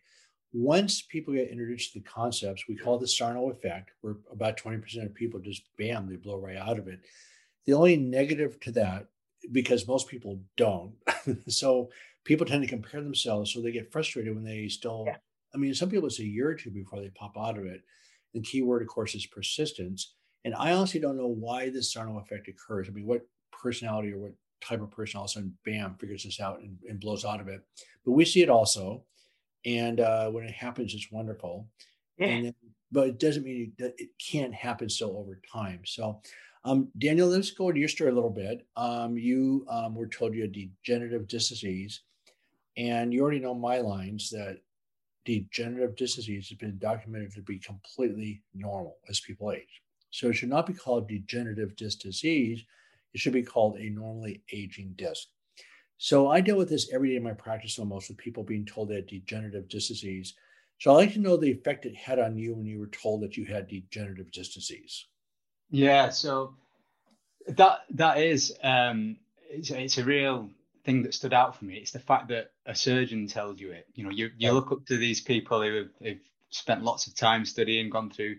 once 0.54 1.02
people 1.02 1.34
get 1.34 1.50
introduced 1.50 1.92
to 1.92 1.98
the 1.98 2.04
concepts, 2.04 2.68
we 2.68 2.76
call 2.76 2.96
the 2.96 3.08
Sarno 3.08 3.50
effect, 3.50 3.90
where 4.00 4.14
about 4.30 4.56
20% 4.56 5.04
of 5.04 5.12
people 5.12 5.40
just 5.40 5.64
bam, 5.76 6.08
they 6.08 6.14
blow 6.14 6.38
right 6.38 6.56
out 6.56 6.78
of 6.78 6.86
it. 6.86 7.00
The 7.66 7.72
only 7.72 7.96
negative 7.96 8.60
to 8.60 8.70
that, 8.72 9.08
because 9.50 9.88
most 9.88 10.06
people 10.06 10.40
don't, 10.56 10.92
so 11.48 11.90
people 12.22 12.46
tend 12.46 12.62
to 12.62 12.68
compare 12.68 13.02
themselves, 13.02 13.52
so 13.52 13.60
they 13.60 13.72
get 13.72 13.90
frustrated 13.90 14.32
when 14.32 14.44
they 14.44 14.68
still, 14.68 15.04
yeah. 15.08 15.16
I 15.52 15.58
mean, 15.58 15.74
some 15.74 15.90
people 15.90 16.06
it's 16.06 16.20
a 16.20 16.24
year 16.24 16.50
or 16.50 16.54
two 16.54 16.70
before 16.70 17.00
they 17.00 17.10
pop 17.10 17.36
out 17.36 17.58
of 17.58 17.66
it. 17.66 17.82
The 18.32 18.40
key 18.40 18.62
word, 18.62 18.82
of 18.82 18.88
course, 18.88 19.14
is 19.14 19.26
persistence. 19.26 20.14
And 20.44 20.54
I 20.54 20.72
honestly 20.72 21.00
don't 21.00 21.16
know 21.16 21.28
why 21.28 21.70
this 21.70 21.92
Sarno 21.92 22.18
effect 22.18 22.48
occurs. 22.48 22.88
I 22.88 22.92
mean, 22.92 23.06
what 23.06 23.26
personality 23.52 24.12
or 24.12 24.18
what 24.18 24.32
type 24.60 24.82
of 24.82 24.90
person 24.90 25.18
all 25.18 25.24
of 25.24 25.30
a 25.30 25.32
sudden, 25.32 25.56
bam, 25.64 25.96
figures 25.96 26.24
this 26.24 26.40
out 26.40 26.60
and, 26.60 26.76
and 26.88 27.00
blows 27.00 27.24
out 27.24 27.40
of 27.40 27.48
it. 27.48 27.60
But 28.04 28.12
we 28.12 28.24
see 28.24 28.42
it 28.42 28.50
also. 28.50 29.04
And 29.64 30.00
uh, 30.00 30.30
when 30.30 30.44
it 30.44 30.54
happens, 30.54 30.94
it's 30.94 31.10
wonderful. 31.10 31.66
Yeah. 32.18 32.26
Then, 32.26 32.54
but 32.92 33.08
it 33.08 33.18
doesn't 33.18 33.44
mean 33.44 33.72
that 33.78 33.94
it 33.98 34.10
can't 34.18 34.54
happen 34.54 34.88
still 34.88 35.16
over 35.16 35.40
time. 35.52 35.80
So, 35.84 36.20
um, 36.64 36.88
Daniel, 36.96 37.28
let's 37.28 37.50
go 37.50 37.72
to 37.72 37.78
your 37.78 37.88
story 37.88 38.10
a 38.10 38.14
little 38.14 38.30
bit. 38.30 38.66
Um, 38.76 39.18
you 39.18 39.66
um, 39.68 39.94
were 39.94 40.06
told 40.06 40.34
you 40.34 40.42
had 40.42 40.52
degenerative 40.52 41.28
disc 41.28 41.48
disease, 41.48 42.02
and 42.76 43.12
you 43.12 43.20
already 43.22 43.40
know 43.40 43.54
my 43.54 43.78
lines 43.78 44.30
that 44.30 44.58
degenerative 45.24 45.96
disc 45.96 46.16
disease 46.16 46.48
has 46.48 46.58
been 46.58 46.78
documented 46.78 47.32
to 47.32 47.42
be 47.42 47.58
completely 47.58 48.42
normal 48.54 48.98
as 49.08 49.20
people 49.20 49.52
age. 49.52 49.82
So 50.10 50.28
it 50.28 50.34
should 50.34 50.48
not 50.48 50.66
be 50.66 50.74
called 50.74 51.08
degenerative 51.08 51.74
disc 51.76 51.98
disease. 51.98 52.64
It 53.12 53.20
should 53.20 53.32
be 53.32 53.42
called 53.42 53.76
a 53.76 53.90
normally 53.90 54.42
aging 54.52 54.94
disc. 54.96 55.28
So 56.04 56.28
I 56.28 56.42
deal 56.42 56.58
with 56.58 56.68
this 56.68 56.92
every 56.92 57.08
day 57.08 57.16
in 57.16 57.22
my 57.22 57.32
practice 57.32 57.78
almost 57.78 58.10
with 58.10 58.18
people 58.18 58.42
being 58.42 58.66
told 58.66 58.90
they 58.90 58.96
had 58.96 59.06
degenerative 59.06 59.70
disc 59.70 59.88
disease. 59.88 60.34
So 60.78 60.90
I'd 60.90 60.96
like 60.96 61.12
to 61.14 61.18
know 61.18 61.38
the 61.38 61.50
effect 61.50 61.86
it 61.86 61.96
had 61.96 62.18
on 62.18 62.36
you 62.36 62.54
when 62.54 62.66
you 62.66 62.78
were 62.78 62.88
told 62.88 63.22
that 63.22 63.38
you 63.38 63.46
had 63.46 63.68
degenerative 63.68 64.30
disc 64.30 64.52
disease. 64.52 65.06
Yeah. 65.70 66.10
So 66.10 66.56
That 67.48 67.86
that 67.92 68.18
is 68.18 68.52
um, 68.62 69.16
it's, 69.48 69.70
it's 69.70 69.96
a 69.96 70.04
real 70.04 70.50
thing 70.84 71.04
that 71.04 71.14
stood 71.14 71.32
out 71.32 71.56
for 71.56 71.64
me. 71.64 71.76
It's 71.76 71.92
the 71.92 72.00
fact 72.00 72.28
that 72.28 72.50
a 72.66 72.74
surgeon 72.74 73.26
tells 73.26 73.58
you 73.58 73.70
it. 73.70 73.86
You 73.94 74.04
know, 74.04 74.10
you 74.10 74.30
you 74.36 74.52
look 74.52 74.72
up 74.72 74.84
to 74.88 74.98
these 74.98 75.22
people 75.22 75.62
who 75.62 75.74
have, 75.74 75.90
have 76.04 76.20
spent 76.50 76.84
lots 76.84 77.06
of 77.06 77.14
time 77.14 77.46
studying, 77.46 77.88
gone 77.88 78.10
through 78.10 78.36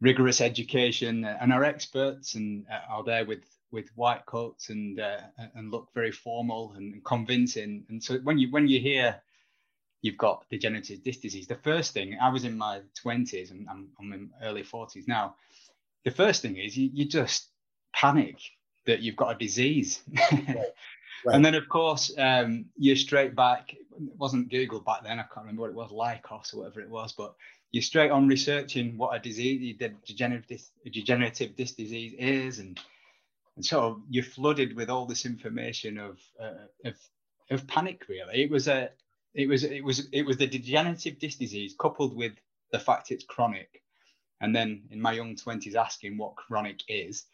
rigorous 0.00 0.40
education, 0.40 1.24
and 1.24 1.52
are 1.52 1.62
experts 1.62 2.34
and 2.34 2.66
are 2.88 3.04
there 3.04 3.24
with 3.24 3.44
with 3.72 3.88
white 3.94 4.26
coats 4.26 4.70
and 4.70 5.00
uh, 5.00 5.20
and 5.54 5.70
look 5.70 5.88
very 5.94 6.12
formal 6.12 6.72
and 6.76 7.04
convincing. 7.04 7.84
And 7.88 8.02
so 8.02 8.18
when 8.18 8.38
you 8.38 8.50
when 8.50 8.68
you 8.68 8.80
hear 8.80 9.20
you've 10.02 10.18
got 10.18 10.44
degenerative 10.50 11.02
disc 11.02 11.20
disease, 11.20 11.46
the 11.46 11.56
first 11.56 11.92
thing 11.92 12.16
I 12.20 12.30
was 12.30 12.44
in 12.44 12.56
my 12.56 12.80
twenties 12.94 13.50
and 13.50 13.68
I'm, 13.68 13.88
I'm 14.00 14.12
in 14.12 14.30
early 14.42 14.62
forties 14.62 15.06
now. 15.06 15.36
The 16.04 16.10
first 16.10 16.42
thing 16.42 16.56
is 16.56 16.76
you, 16.76 16.90
you 16.92 17.04
just 17.04 17.48
panic 17.92 18.38
that 18.86 19.00
you've 19.00 19.16
got 19.16 19.34
a 19.34 19.38
disease. 19.38 20.02
Right. 20.32 20.56
Right. 21.24 21.36
And 21.36 21.44
then, 21.44 21.54
of 21.54 21.68
course, 21.68 22.10
um, 22.16 22.66
you're 22.78 22.96
straight 22.96 23.34
back. 23.36 23.74
It 23.74 24.16
wasn't 24.16 24.50
Google 24.50 24.80
back 24.80 25.02
then. 25.02 25.18
I 25.18 25.24
can't 25.24 25.44
remember 25.44 25.62
what 25.62 25.70
it 25.70 25.74
was, 25.74 25.90
Lycos 25.90 26.54
or 26.54 26.60
whatever 26.60 26.80
it 26.80 26.88
was. 26.88 27.12
But 27.12 27.34
you're 27.72 27.82
straight 27.82 28.10
on 28.10 28.26
researching 28.26 28.96
what 28.96 29.14
a 29.14 29.18
disease, 29.18 29.76
the 29.78 29.92
degenerative, 30.06 30.62
degenerative 30.90 31.56
disc 31.56 31.76
disease 31.76 32.14
is, 32.18 32.58
and 32.58 32.80
and 33.60 33.66
so 33.66 34.00
you're 34.08 34.24
flooded 34.24 34.74
with 34.74 34.88
all 34.88 35.04
this 35.04 35.26
information 35.26 35.98
of 35.98 36.18
uh, 36.42 36.64
of 36.86 36.94
of 37.50 37.66
panic. 37.66 38.08
Really, 38.08 38.42
it 38.42 38.50
was 38.50 38.68
a 38.68 38.88
it 39.34 39.46
was 39.46 39.64
it 39.64 39.84
was 39.84 40.08
it 40.12 40.22
was 40.22 40.38
the 40.38 40.46
degenerative 40.46 41.18
disc 41.18 41.38
disease 41.38 41.74
coupled 41.78 42.16
with 42.16 42.32
the 42.72 42.78
fact 42.78 43.10
it's 43.10 43.22
chronic, 43.22 43.82
and 44.40 44.56
then 44.56 44.84
in 44.88 44.98
my 44.98 45.12
young 45.12 45.36
twenties 45.36 45.74
asking 45.74 46.16
what 46.16 46.36
chronic 46.36 46.80
is, 46.88 47.26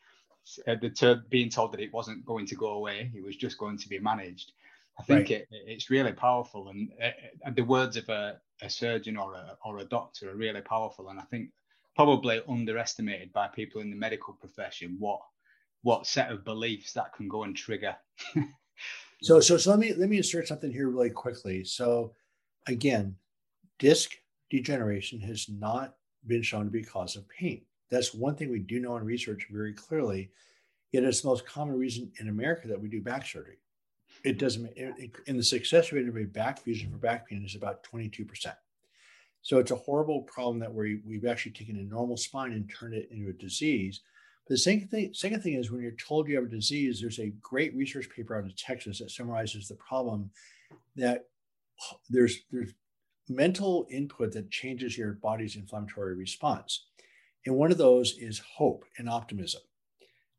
uh, 0.66 0.75
the 0.80 0.90
to 0.90 1.23
being 1.28 1.49
told 1.49 1.71
that 1.71 1.80
it 1.80 1.95
wasn't 1.95 2.26
going 2.26 2.47
to 2.47 2.56
go 2.56 2.71
away, 2.71 3.09
it 3.14 3.23
was 3.25 3.37
just 3.37 3.56
going 3.56 3.78
to 3.78 3.88
be 3.88 4.00
managed. 4.00 4.50
I 4.99 5.04
think 5.04 5.28
right. 5.28 5.42
it, 5.42 5.49
it's 5.52 5.90
really 5.90 6.12
powerful, 6.12 6.71
and, 6.71 6.90
uh, 7.00 7.11
uh, 7.47 7.52
the 7.54 7.62
words 7.62 7.97
of 7.97 8.09
a, 8.09 8.40
a 8.62 8.68
surgeon 8.68 9.16
or 9.16 9.35
a 9.35 9.56
or 9.64 9.78
a 9.78 9.85
doctor 9.85 10.28
are 10.33 10.35
really 10.35 10.62
powerful, 10.62 11.09
and 11.09 11.21
I 11.21 11.25
think 11.30 11.50
probably 11.95 12.42
underestimated 12.49 13.33
by 13.33 13.47
people 13.47 13.80
in 13.80 13.90
the 13.90 13.97
medical 13.97 14.35
profession 14.35 14.97
what 14.99 15.21
what 15.86 16.04
set 16.04 16.32
of 16.32 16.44
beliefs 16.44 16.92
that 16.92 17.14
can 17.14 17.28
go 17.28 17.44
and 17.44 17.56
trigger. 17.56 17.94
so, 19.22 19.38
so, 19.38 19.56
so 19.56 19.70
let 19.70 19.78
me 19.78 19.94
let 19.94 20.08
me 20.08 20.16
insert 20.16 20.48
something 20.48 20.72
here 20.72 20.88
really 20.88 21.10
quickly. 21.10 21.62
So, 21.62 22.12
again, 22.66 23.14
disc 23.78 24.10
degeneration 24.50 25.20
has 25.20 25.48
not 25.48 25.94
been 26.26 26.42
shown 26.42 26.64
to 26.64 26.72
be 26.72 26.80
a 26.80 26.84
cause 26.84 27.14
of 27.14 27.28
pain. 27.28 27.62
That's 27.88 28.12
one 28.12 28.34
thing 28.34 28.50
we 28.50 28.58
do 28.58 28.80
know 28.80 28.96
in 28.96 29.04
research 29.04 29.46
very 29.48 29.72
clearly. 29.72 30.32
Yet 30.90 31.04
it's 31.04 31.20
the 31.20 31.28
most 31.28 31.46
common 31.46 31.78
reason 31.78 32.10
in 32.18 32.30
America 32.30 32.66
that 32.66 32.80
we 32.80 32.88
do 32.88 33.00
back 33.00 33.24
surgery. 33.24 33.58
It 34.24 34.40
doesn't, 34.40 34.66
in 35.26 35.36
the 35.36 35.42
success 35.42 35.92
rate 35.92 36.08
of 36.08 36.16
a 36.16 36.24
back 36.24 36.58
fusion 36.58 36.90
for 36.90 36.98
back 36.98 37.28
pain 37.28 37.44
is 37.44 37.54
about 37.54 37.84
22%. 37.84 38.26
So 39.42 39.58
it's 39.58 39.70
a 39.70 39.76
horrible 39.76 40.22
problem 40.22 40.58
that 40.58 40.74
we, 40.74 41.00
we've 41.06 41.26
actually 41.26 41.52
taken 41.52 41.76
a 41.76 41.82
normal 41.82 42.16
spine 42.16 42.52
and 42.54 42.68
turned 42.68 42.94
it 42.94 43.08
into 43.12 43.30
a 43.30 43.32
disease 43.32 44.00
the 44.48 44.56
second 44.56 44.88
thing, 44.88 45.12
second 45.12 45.42
thing 45.42 45.54
is 45.54 45.70
when 45.70 45.82
you're 45.82 45.92
told 45.92 46.28
you 46.28 46.36
have 46.36 46.44
a 46.44 46.48
disease, 46.48 47.00
there's 47.00 47.18
a 47.18 47.32
great 47.42 47.74
research 47.74 48.08
paper 48.08 48.36
out 48.36 48.44
of 48.44 48.56
Texas 48.56 48.98
that 48.98 49.10
summarizes 49.10 49.68
the 49.68 49.74
problem 49.74 50.30
that 50.94 51.26
there's 52.08 52.38
there's 52.50 52.72
mental 53.28 53.86
input 53.90 54.32
that 54.32 54.50
changes 54.50 54.96
your 54.96 55.12
body's 55.14 55.56
inflammatory 55.56 56.14
response. 56.14 56.86
And 57.44 57.56
one 57.56 57.72
of 57.72 57.78
those 57.78 58.16
is 58.18 58.40
hope 58.56 58.84
and 58.98 59.08
optimism. 59.08 59.62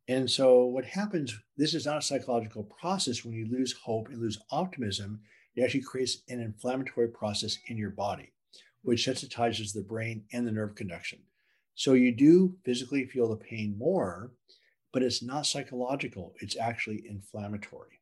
And 0.08 0.30
so 0.30 0.66
what 0.66 0.86
happens, 0.86 1.38
this 1.58 1.74
is 1.74 1.86
not 1.86 1.98
a 1.98 2.02
psychological 2.02 2.64
process. 2.64 3.26
When 3.26 3.34
you 3.34 3.46
lose 3.50 3.74
hope 3.74 4.08
and 4.08 4.22
lose 4.22 4.40
optimism, 4.52 5.20
it 5.56 5.64
actually 5.64 5.82
creates 5.82 6.22
an 6.30 6.40
inflammatory 6.40 7.10
process 7.10 7.58
in 7.68 7.78
your 7.78 7.90
body, 7.90 8.32
which 8.84 9.06
sensitizes 9.06 9.74
the 9.74 9.82
brain 9.82 10.24
and 10.32 10.48
the 10.48 10.52
nerve 10.52 10.76
conduction. 10.76 11.20
So 11.78 11.94
you 11.94 12.12
do 12.12 12.56
physically 12.66 13.06
feel 13.06 13.30
the 13.30 13.36
pain 13.36 13.78
more, 13.78 14.32
but 14.92 15.04
it's 15.04 15.22
not 15.22 15.46
psychological, 15.46 16.34
it's 16.42 16.58
actually 16.58 17.04
inflammatory. 17.08 18.02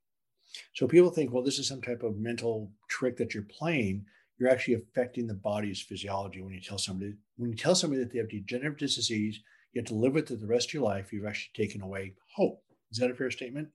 So 0.73 0.87
people 0.87 1.09
think, 1.09 1.33
well, 1.33 1.43
this 1.43 1.59
is 1.59 1.67
some 1.67 1.81
type 1.81 2.01
of 2.01 2.17
mental 2.17 2.71
trick 2.89 3.17
that 3.17 3.33
you're 3.33 3.43
playing. 3.43 4.05
You're 4.37 4.49
actually 4.49 4.75
affecting 4.75 5.27
the 5.27 5.33
body's 5.33 5.81
physiology 5.81 6.41
when 6.41 6.53
you 6.53 6.61
tell 6.61 6.77
somebody 6.77 7.15
when 7.35 7.49
you 7.49 7.57
tell 7.57 7.75
somebody 7.75 8.01
that 8.01 8.13
they 8.13 8.19
have 8.19 8.29
degenerative 8.29 8.77
disc 8.79 8.95
disease, 8.95 9.41
you 9.73 9.81
have 9.81 9.87
to 9.87 9.95
live 9.95 10.13
with 10.13 10.31
it 10.31 10.39
the 10.39 10.47
rest 10.47 10.69
of 10.69 10.75
your 10.75 10.83
life. 10.83 11.11
You've 11.11 11.25
actually 11.25 11.51
taken 11.65 11.81
away 11.81 12.13
hope. 12.33 12.63
Is 12.91 12.99
that 12.99 13.11
a 13.11 13.13
fair 13.13 13.29
statement? 13.29 13.67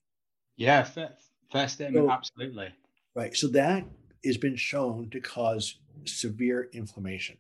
Yeah, 0.57 0.83
fair, 0.83 1.11
fair 1.53 1.69
statement. 1.69 2.07
So, 2.07 2.11
absolutely. 2.11 2.73
Right. 3.15 3.37
So 3.37 3.49
that 3.49 3.85
has 4.25 4.39
been 4.39 4.57
shown 4.57 5.11
to 5.11 5.21
cause 5.21 5.77
severe 6.07 6.71
inflammation. 6.73 7.37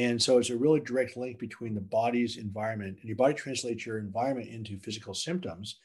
And 0.00 0.22
so 0.22 0.38
it's 0.38 0.48
a 0.48 0.56
really 0.56 0.80
direct 0.80 1.18
link 1.18 1.38
between 1.38 1.74
the 1.74 1.80
body's 1.82 2.38
environment 2.38 2.96
and 3.00 3.04
your 3.04 3.16
body 3.16 3.34
translates 3.34 3.84
your 3.84 3.98
environment 3.98 4.48
into 4.48 4.78
physical 4.78 5.12
symptoms. 5.12 5.76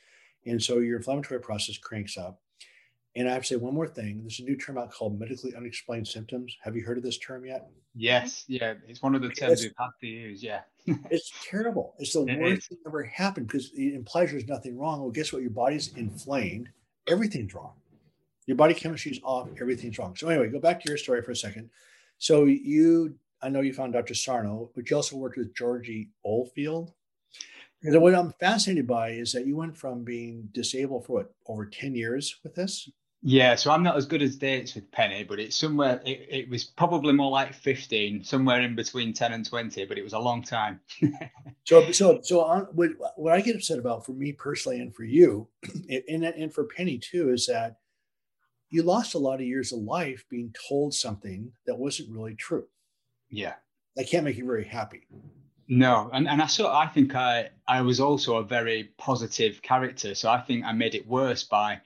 And 0.45 0.63
so 0.63 0.79
your 0.79 0.95
inflammatory 0.95 1.41
process 1.41 1.77
cranks 1.77 2.17
up. 2.17 2.39
And 3.17 3.27
I 3.27 3.33
have 3.33 3.41
to 3.41 3.47
say 3.47 3.55
one 3.57 3.73
more 3.73 3.89
thing. 3.89 4.21
There's 4.21 4.39
a 4.39 4.43
new 4.43 4.55
term 4.55 4.77
out 4.77 4.89
called 4.93 5.19
medically 5.19 5.53
unexplained 5.53 6.07
symptoms. 6.07 6.55
Have 6.63 6.77
you 6.77 6.83
heard 6.83 6.95
of 6.95 7.03
this 7.03 7.17
term 7.17 7.45
yet? 7.45 7.67
Yes. 7.93 8.45
Yeah. 8.47 8.75
It's 8.87 9.01
one 9.01 9.15
of 9.15 9.21
the 9.21 9.31
terms 9.31 9.63
we've 9.63 9.73
had 9.77 9.89
to 9.99 10.07
use. 10.07 10.41
Yeah. 10.41 10.61
it's 11.11 11.33
terrible. 11.43 11.95
It's 11.99 12.13
the 12.13 12.21
it 12.21 12.39
worst 12.39 12.57
is. 12.57 12.67
thing 12.67 12.77
ever 12.87 13.03
happened 13.03 13.47
because 13.47 13.69
it 13.73 13.95
implies 13.95 14.31
there's 14.31 14.47
nothing 14.47 14.77
wrong. 14.77 15.01
Well, 15.01 15.11
guess 15.11 15.33
what? 15.33 15.41
Your 15.41 15.51
body's 15.51 15.91
inflamed. 15.97 16.69
Everything's 17.05 17.53
wrong. 17.53 17.73
Your 18.45 18.55
body 18.55 18.75
chemistry 18.75 19.11
is 19.11 19.19
off. 19.25 19.49
Everything's 19.59 19.99
wrong. 19.99 20.15
So 20.15 20.29
anyway, 20.29 20.47
go 20.47 20.59
back 20.61 20.81
to 20.81 20.89
your 20.89 20.97
story 20.97 21.21
for 21.21 21.31
a 21.31 21.35
second. 21.35 21.69
So 22.17 22.45
you 22.45 23.15
I 23.45 23.49
know 23.49 23.61
you 23.61 23.73
found 23.73 23.93
Dr. 23.93 24.15
Sarno, 24.15 24.71
but 24.73 24.89
you 24.89 24.95
also 24.95 25.17
worked 25.17 25.37
with 25.37 25.55
Georgie 25.55 26.09
Oldfield. 26.23 26.91
And 27.83 28.01
what 28.01 28.15
I'm 28.15 28.33
fascinated 28.39 28.87
by 28.87 29.09
is 29.09 29.33
that 29.33 29.45
you 29.45 29.55
went 29.55 29.77
from 29.77 30.03
being 30.03 30.49
disabled 30.51 31.05
for 31.05 31.13
what 31.13 31.33
over 31.45 31.67
10 31.67 31.93
years 31.93 32.39
with 32.43 32.55
this? 32.55 32.89
Yeah, 33.21 33.53
so 33.53 33.69
I'm 33.69 33.83
not 33.83 33.97
as 33.97 34.07
good 34.07 34.23
as 34.23 34.35
dates 34.35 34.73
with 34.73 34.91
Penny, 34.91 35.23
but 35.23 35.39
it's 35.39 35.55
somewhere, 35.55 36.01
it, 36.03 36.27
it 36.29 36.49
was 36.49 36.63
probably 36.63 37.13
more 37.13 37.29
like 37.29 37.53
15, 37.53 38.23
somewhere 38.23 38.61
in 38.61 38.75
between 38.75 39.13
10 39.13 39.33
and 39.33 39.45
20, 39.45 39.85
but 39.85 39.99
it 39.99 40.03
was 40.03 40.13
a 40.13 40.19
long 40.19 40.41
time. 40.41 40.79
so, 41.65 41.91
so, 41.91 42.19
so 42.23 42.41
on, 42.43 42.61
what, 42.71 42.89
what 43.15 43.33
I 43.33 43.41
get 43.41 43.55
upset 43.55 43.77
about 43.77 44.07
for 44.07 44.13
me 44.13 44.31
personally 44.31 44.79
and 44.79 44.95
for 44.95 45.03
you, 45.03 45.47
and, 46.09 46.23
and 46.23 46.51
for 46.51 46.63
Penny 46.63 46.97
too, 46.97 47.31
is 47.31 47.45
that 47.45 47.77
you 48.71 48.81
lost 48.81 49.13
a 49.13 49.19
lot 49.19 49.35
of 49.35 49.45
years 49.45 49.71
of 49.71 49.79
life 49.79 50.25
being 50.31 50.51
told 50.67 50.95
something 50.95 51.51
that 51.67 51.77
wasn't 51.77 52.09
really 52.09 52.33
true. 52.33 52.65
Yeah. 53.29 53.53
That 53.95 54.09
can't 54.09 54.25
make 54.25 54.37
you 54.37 54.45
very 54.45 54.65
happy. 54.65 55.07
No, 55.67 56.09
and, 56.13 56.27
and 56.27 56.41
I 56.41 56.47
sort 56.47 56.73
I 56.73 56.87
think 56.87 57.15
I 57.15 57.49
I 57.67 57.81
was 57.81 57.99
also 57.99 58.37
a 58.37 58.43
very 58.43 58.91
positive 58.97 59.61
character. 59.61 60.13
So 60.13 60.29
I 60.29 60.39
think 60.41 60.63
I 60.63 60.73
made 60.73 60.93
it 60.93 61.07
worse 61.07 61.43
by 61.43 61.81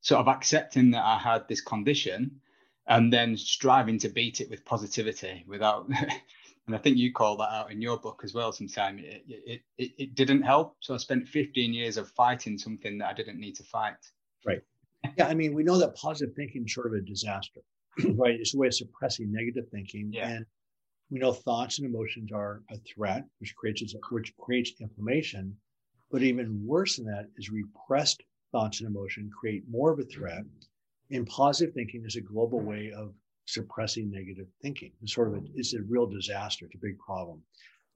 sort 0.00 0.20
of 0.20 0.28
accepting 0.28 0.92
that 0.92 1.04
I 1.04 1.18
had 1.18 1.46
this 1.48 1.60
condition 1.60 2.40
and 2.86 3.12
then 3.12 3.36
striving 3.36 3.98
to 3.98 4.08
beat 4.08 4.40
it 4.40 4.48
with 4.48 4.64
positivity 4.64 5.44
without 5.46 5.90
and 6.68 6.76
I 6.76 6.78
think 6.78 6.98
you 6.98 7.12
call 7.12 7.36
that 7.38 7.50
out 7.50 7.72
in 7.72 7.80
your 7.80 7.98
book 7.98 8.20
as 8.24 8.34
well 8.34 8.52
sometime. 8.52 8.98
It, 8.98 9.24
it, 9.26 9.60
it, 9.78 9.90
it 9.98 10.14
didn't 10.14 10.42
help. 10.42 10.76
So 10.80 10.94
I 10.94 10.98
spent 10.98 11.26
15 11.26 11.72
years 11.72 11.96
of 11.96 12.10
fighting 12.10 12.58
something 12.58 12.98
that 12.98 13.08
I 13.08 13.14
didn't 13.14 13.40
need 13.40 13.56
to 13.56 13.64
fight. 13.64 13.96
Right. 14.44 14.60
Yeah, 15.16 15.28
I 15.28 15.34
mean, 15.34 15.54
we 15.54 15.62
know 15.62 15.78
that 15.78 15.96
positive 15.96 16.34
thinking 16.34 16.64
is 16.66 16.74
sort 16.74 16.88
of 16.88 16.92
a 16.92 17.00
disaster, 17.00 17.60
right? 18.16 18.38
It's 18.38 18.54
a 18.54 18.58
way 18.58 18.66
of 18.66 18.74
suppressing 18.74 19.32
negative 19.32 19.64
thinking. 19.72 20.10
Yeah. 20.12 20.28
And 20.28 20.46
we 21.10 21.18
know 21.18 21.32
thoughts 21.32 21.78
and 21.78 21.88
emotions 21.88 22.30
are 22.32 22.62
a 22.70 22.76
threat, 22.78 23.24
which 23.40 23.54
creates 23.56 23.94
which 24.10 24.36
creates 24.36 24.72
inflammation. 24.80 25.56
But 26.10 26.22
even 26.22 26.66
worse 26.66 26.96
than 26.96 27.06
that 27.06 27.28
is 27.36 27.50
repressed 27.50 28.22
thoughts 28.52 28.80
and 28.80 28.88
emotion 28.88 29.30
create 29.38 29.64
more 29.68 29.90
of 29.92 29.98
a 29.98 30.04
threat. 30.04 30.44
And 31.10 31.26
positive 31.26 31.74
thinking 31.74 32.04
is 32.04 32.16
a 32.16 32.20
global 32.20 32.60
way 32.60 32.92
of 32.92 33.14
suppressing 33.46 34.10
negative 34.10 34.46
thinking. 34.62 34.92
It's 35.02 35.14
sort 35.14 35.28
of 35.28 35.34
a, 35.34 35.46
it's 35.54 35.74
a 35.74 35.82
real 35.82 36.06
disaster. 36.06 36.66
It's 36.66 36.74
a 36.74 36.78
big 36.78 36.98
problem. 36.98 37.42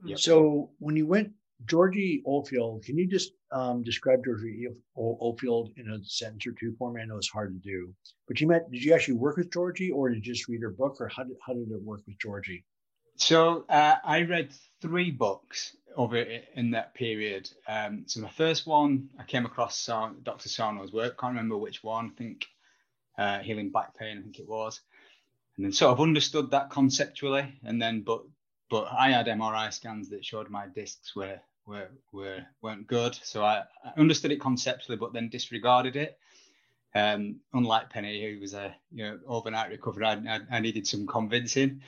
Yep. 0.05 0.19
So 0.19 0.71
when 0.79 0.97
you 0.97 1.07
went 1.07 1.33
Georgie 1.67 2.23
Oldfield, 2.25 2.83
can 2.85 2.99
you 2.99 3.07
just 3.07 3.33
um, 3.53 3.83
describe 3.83 4.25
Georgie 4.25 4.67
Oldfield 4.97 5.71
in 5.77 5.91
a 5.91 6.03
sentence 6.05 6.47
or 6.47 6.53
two 6.53 6.75
for 6.79 6.93
me? 6.93 7.03
I 7.03 7.05
know 7.05 7.19
it's 7.19 7.29
hard 7.29 7.53
to 7.55 7.61
do, 7.61 7.95
but 8.27 8.41
you 8.41 8.49
met, 8.49 8.71
did 8.71 8.83
you 8.83 8.95
actually 8.95 9.15
work 9.15 9.37
with 9.37 9.53
Georgie 9.53 9.91
or 9.91 10.09
did 10.09 10.27
you 10.27 10.35
just 10.35 10.49
read 10.49 10.63
her 10.63 10.71
book 10.71 10.97
or 11.01 11.09
how 11.09 11.25
did, 11.25 11.37
how 11.47 11.53
did 11.53 11.71
it 11.71 11.83
work 11.83 12.01
with 12.07 12.19
Georgie? 12.19 12.65
So 13.17 13.65
uh, 13.69 13.97
I 14.05 14.23
read 14.23 14.53
three 14.81 15.11
books 15.11 15.77
over 15.97 16.17
in 16.17 16.71
that 16.73 16.95
period. 16.95 17.51
Um, 17.69 18.05
so 18.07 18.21
my 18.21 18.31
first 18.31 18.67
one 18.67 19.11
I 19.19 19.25
came 19.25 19.47
across 19.47 19.87
Dr. 19.87 20.49
Sarno's 20.49 20.93
work. 20.93 21.19
Can't 21.19 21.33
remember 21.33 21.57
which 21.57 21.85
one. 21.85 22.13
I 22.13 22.19
think 22.19 22.47
uh, 23.19 23.39
healing 23.41 23.71
back 23.71 23.97
pain. 23.97 24.19
I 24.19 24.23
think 24.23 24.39
it 24.39 24.49
was. 24.49 24.81
And 25.57 25.65
then 25.65 25.73
sort 25.73 25.93
of 25.93 26.01
understood 26.01 26.51
that 26.51 26.71
conceptually. 26.71 27.53
And 27.63 27.81
then, 27.81 28.01
but 28.01 28.23
but 28.71 28.89
I 28.91 29.11
had 29.11 29.27
MRI 29.27 29.73
scans 29.73 30.09
that 30.11 30.25
showed 30.25 30.49
my 30.49 30.67
discs 30.67 31.15
were 31.15 31.39
were, 31.67 31.91
were 32.11 32.45
weren't 32.63 32.87
good. 32.87 33.17
So 33.23 33.45
I, 33.45 33.65
I 33.85 34.01
understood 34.01 34.33
it 34.33 34.41
conceptually, 34.41 34.97
but 34.97 35.13
then 35.13 35.29
disregarded 35.29 35.97
it. 35.97 36.19
Um, 36.95 37.41
unlike 37.53 37.91
Penny, 37.91 38.23
who 38.23 38.41
was 38.41 38.55
a 38.55 38.75
you 38.91 39.05
know 39.05 39.19
overnight 39.27 39.71
recovery, 39.71 40.05
I, 40.05 40.15
I, 40.15 40.41
I, 40.51 40.61
needed 40.61 40.87
some 40.87 41.07
convincing. 41.07 41.81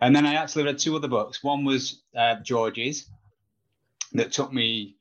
And 0.00 0.16
then 0.16 0.26
I 0.26 0.34
actually 0.34 0.64
read 0.64 0.78
two 0.78 0.96
other 0.96 1.08
books. 1.08 1.44
One 1.44 1.64
was 1.64 2.02
uh, 2.16 2.36
George's, 2.36 3.06
that 4.12 4.32
took 4.32 4.52
me 4.52 4.96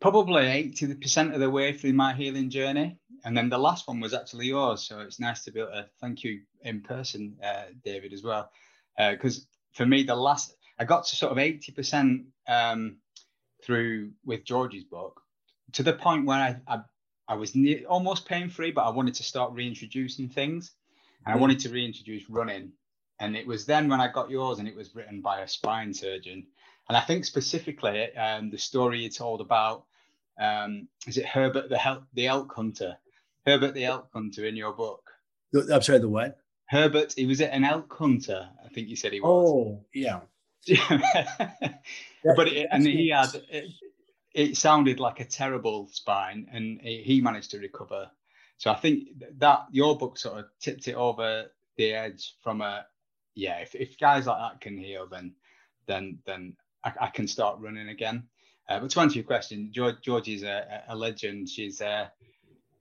probably 0.00 0.42
80% 0.42 1.34
of 1.34 1.40
the 1.40 1.50
way 1.50 1.72
through 1.72 1.92
my 1.92 2.14
healing 2.14 2.50
journey. 2.50 2.98
And 3.24 3.36
then 3.36 3.48
the 3.48 3.58
last 3.58 3.88
one 3.88 4.00
was 4.00 4.14
actually 4.14 4.46
yours. 4.46 4.82
So 4.82 5.00
it's 5.00 5.20
nice 5.20 5.44
to 5.44 5.52
be 5.52 5.60
able 5.60 5.72
to 5.72 5.86
thank 6.00 6.24
you 6.24 6.40
in 6.62 6.80
person, 6.80 7.36
uh, 7.44 7.64
David, 7.84 8.12
as 8.12 8.22
well. 8.22 8.50
Because 8.96 9.38
uh, 9.38 9.42
for 9.72 9.86
me, 9.86 10.04
the 10.04 10.14
last, 10.14 10.54
I 10.78 10.84
got 10.84 11.04
to 11.06 11.16
sort 11.16 11.32
of 11.32 11.38
80% 11.38 12.24
um, 12.48 12.96
through 13.62 14.12
with 14.24 14.44
George's 14.44 14.84
book 14.84 15.20
to 15.72 15.82
the 15.82 15.92
point 15.92 16.26
where 16.26 16.38
I, 16.38 16.56
I, 16.66 16.80
I 17.28 17.34
was 17.34 17.54
near, 17.54 17.84
almost 17.86 18.26
pain 18.26 18.48
free, 18.48 18.70
but 18.70 18.82
I 18.82 18.90
wanted 18.90 19.14
to 19.14 19.22
start 19.22 19.52
reintroducing 19.52 20.28
things. 20.28 20.72
And 21.26 21.34
I 21.34 21.36
mm. 21.36 21.40
wanted 21.40 21.60
to 21.60 21.70
reintroduce 21.70 22.30
running. 22.30 22.72
And 23.20 23.36
it 23.36 23.46
was 23.46 23.66
then 23.66 23.88
when 23.88 24.00
I 24.00 24.08
got 24.10 24.30
yours, 24.30 24.58
and 24.58 24.68
it 24.68 24.76
was 24.76 24.94
written 24.94 25.20
by 25.20 25.40
a 25.40 25.48
spine 25.48 25.92
surgeon. 25.92 26.46
And 26.88 26.96
I 26.96 27.00
think 27.00 27.24
specifically 27.24 28.14
um, 28.16 28.50
the 28.50 28.58
story 28.58 29.00
you 29.00 29.10
told 29.10 29.40
about 29.40 29.84
um, 30.38 30.88
is 31.06 31.18
it 31.18 31.26
Herbert 31.26 31.68
the, 31.68 32.02
the 32.14 32.26
elk 32.28 32.52
hunter? 32.54 32.96
Herbert 33.44 33.74
the 33.74 33.84
elk 33.86 34.08
hunter 34.12 34.46
in 34.46 34.56
your 34.56 34.72
book. 34.72 35.10
I'm 35.54 35.82
sorry, 35.82 35.98
the 35.98 36.08
what? 36.08 36.38
Herbert, 36.66 37.14
he 37.16 37.26
was 37.26 37.40
an 37.40 37.64
elk 37.64 37.92
hunter. 37.92 38.48
I 38.64 38.68
think 38.68 38.88
you 38.88 38.96
said 38.96 39.12
he 39.12 39.20
was. 39.20 39.50
Oh, 39.50 39.84
yeah. 39.92 40.20
but 42.36 42.48
it, 42.48 42.68
and 42.70 42.86
he 42.86 43.08
had 43.08 43.30
it, 43.50 43.70
it, 44.34 44.56
sounded 44.56 45.00
like 45.00 45.20
a 45.20 45.24
terrible 45.24 45.88
spine, 45.90 46.46
and 46.52 46.78
he 46.80 47.20
managed 47.22 47.52
to 47.52 47.58
recover. 47.58 48.10
So 48.58 48.70
I 48.70 48.74
think 48.74 49.08
that 49.38 49.66
your 49.70 49.96
book 49.96 50.18
sort 50.18 50.40
of 50.40 50.44
tipped 50.60 50.88
it 50.88 50.94
over 50.94 51.46
the 51.76 51.94
edge 51.94 52.34
from 52.42 52.60
a 52.60 52.84
yeah. 53.38 53.58
If, 53.58 53.74
if 53.76 53.98
guys 53.98 54.26
like 54.26 54.38
that 54.38 54.60
can 54.60 54.76
heal, 54.76 55.06
then 55.06 55.32
then 55.86 56.18
then 56.26 56.56
I, 56.84 56.92
I 57.02 57.06
can 57.06 57.28
start 57.28 57.60
running 57.60 57.88
again. 57.88 58.24
Uh, 58.68 58.80
but 58.80 58.90
to 58.90 59.00
answer 59.00 59.14
your 59.14 59.24
question, 59.24 59.70
George, 59.72 59.96
George 60.02 60.28
is 60.28 60.42
a, 60.42 60.82
a 60.88 60.96
legend. 60.96 61.48
She's 61.48 61.80
uh, 61.80 62.08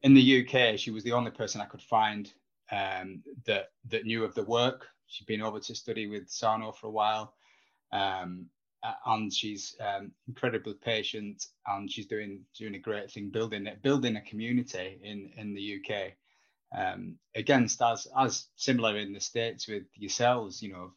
in 0.02 0.16
the 0.16 0.42
UK. 0.42 0.78
She 0.78 0.92
was 0.92 1.04
the 1.04 1.14
only 1.14 1.32
person 1.32 1.62
I 1.62 1.66
could 1.66 1.82
find 1.82 2.34
um, 2.72 3.24
that 3.46 3.70
that 3.90 4.06
knew 4.06 4.24
of 4.24 4.34
the 4.34 4.44
work. 4.44 4.88
She'd 5.06 5.28
been 5.28 5.44
over 5.44 5.60
to 5.60 5.76
study 5.76 6.08
with 6.08 6.28
Sarno 6.28 6.72
for 6.72 6.88
a 6.88 6.92
while, 6.92 7.36
um, 7.94 8.48
and 9.06 9.32
she's 9.32 9.76
um, 9.80 10.12
incredibly 10.28 10.74
patient. 10.74 11.46
And 11.68 11.90
she's 11.90 12.08
doing 12.08 12.42
doing 12.58 12.76
a 12.76 12.80
great 12.80 13.12
thing, 13.12 13.30
building 13.30 13.70
building 13.84 14.16
a 14.16 14.22
community 14.22 15.00
in 15.04 15.30
in 15.38 15.54
the 15.54 15.80
UK. 15.80 16.14
Um, 16.76 17.18
against 17.34 17.82
as 17.82 18.08
as 18.18 18.48
similar 18.56 18.98
in 18.98 19.14
the 19.14 19.22
states 19.22 19.68
with 19.68 19.84
yourselves, 19.96 20.62
you 20.62 20.74
know, 20.74 20.92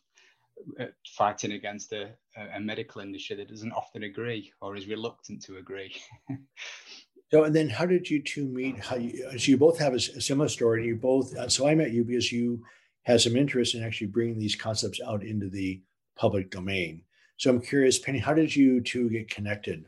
uh, 0.78 0.86
fighting 1.06 1.52
against 1.52 1.92
a, 1.92 2.10
a 2.54 2.60
medical 2.60 3.00
industry 3.00 3.36
that 3.36 3.48
doesn't 3.48 3.72
often 3.72 4.02
agree 4.02 4.52
or 4.60 4.76
is 4.76 4.88
reluctant 4.88 5.42
to 5.42 5.58
agree. 5.58 5.94
so, 7.30 7.44
and 7.44 7.54
then 7.54 7.68
how 7.68 7.86
did 7.86 8.10
you 8.10 8.22
two 8.22 8.46
meet? 8.46 8.78
How 8.78 8.96
you, 8.96 9.38
so 9.38 9.50
you 9.50 9.56
both 9.56 9.78
have 9.78 9.92
a, 9.92 9.96
a 9.96 10.20
similar 10.20 10.48
story. 10.48 10.86
You 10.86 10.96
both, 10.96 11.36
uh, 11.36 11.48
so 11.48 11.66
I 11.66 11.74
met 11.74 11.92
you 11.92 12.04
because 12.04 12.32
you 12.32 12.62
had 13.04 13.20
some 13.20 13.36
interest 13.36 13.74
in 13.74 13.82
actually 13.82 14.08
bringing 14.08 14.38
these 14.38 14.56
concepts 14.56 15.00
out 15.06 15.22
into 15.22 15.48
the 15.48 15.82
public 16.16 16.50
domain. 16.50 17.02
So 17.38 17.50
I'm 17.50 17.60
curious, 17.60 17.98
Penny, 17.98 18.18
how 18.18 18.34
did 18.34 18.54
you 18.54 18.80
two 18.82 19.08
get 19.08 19.30
connected? 19.30 19.86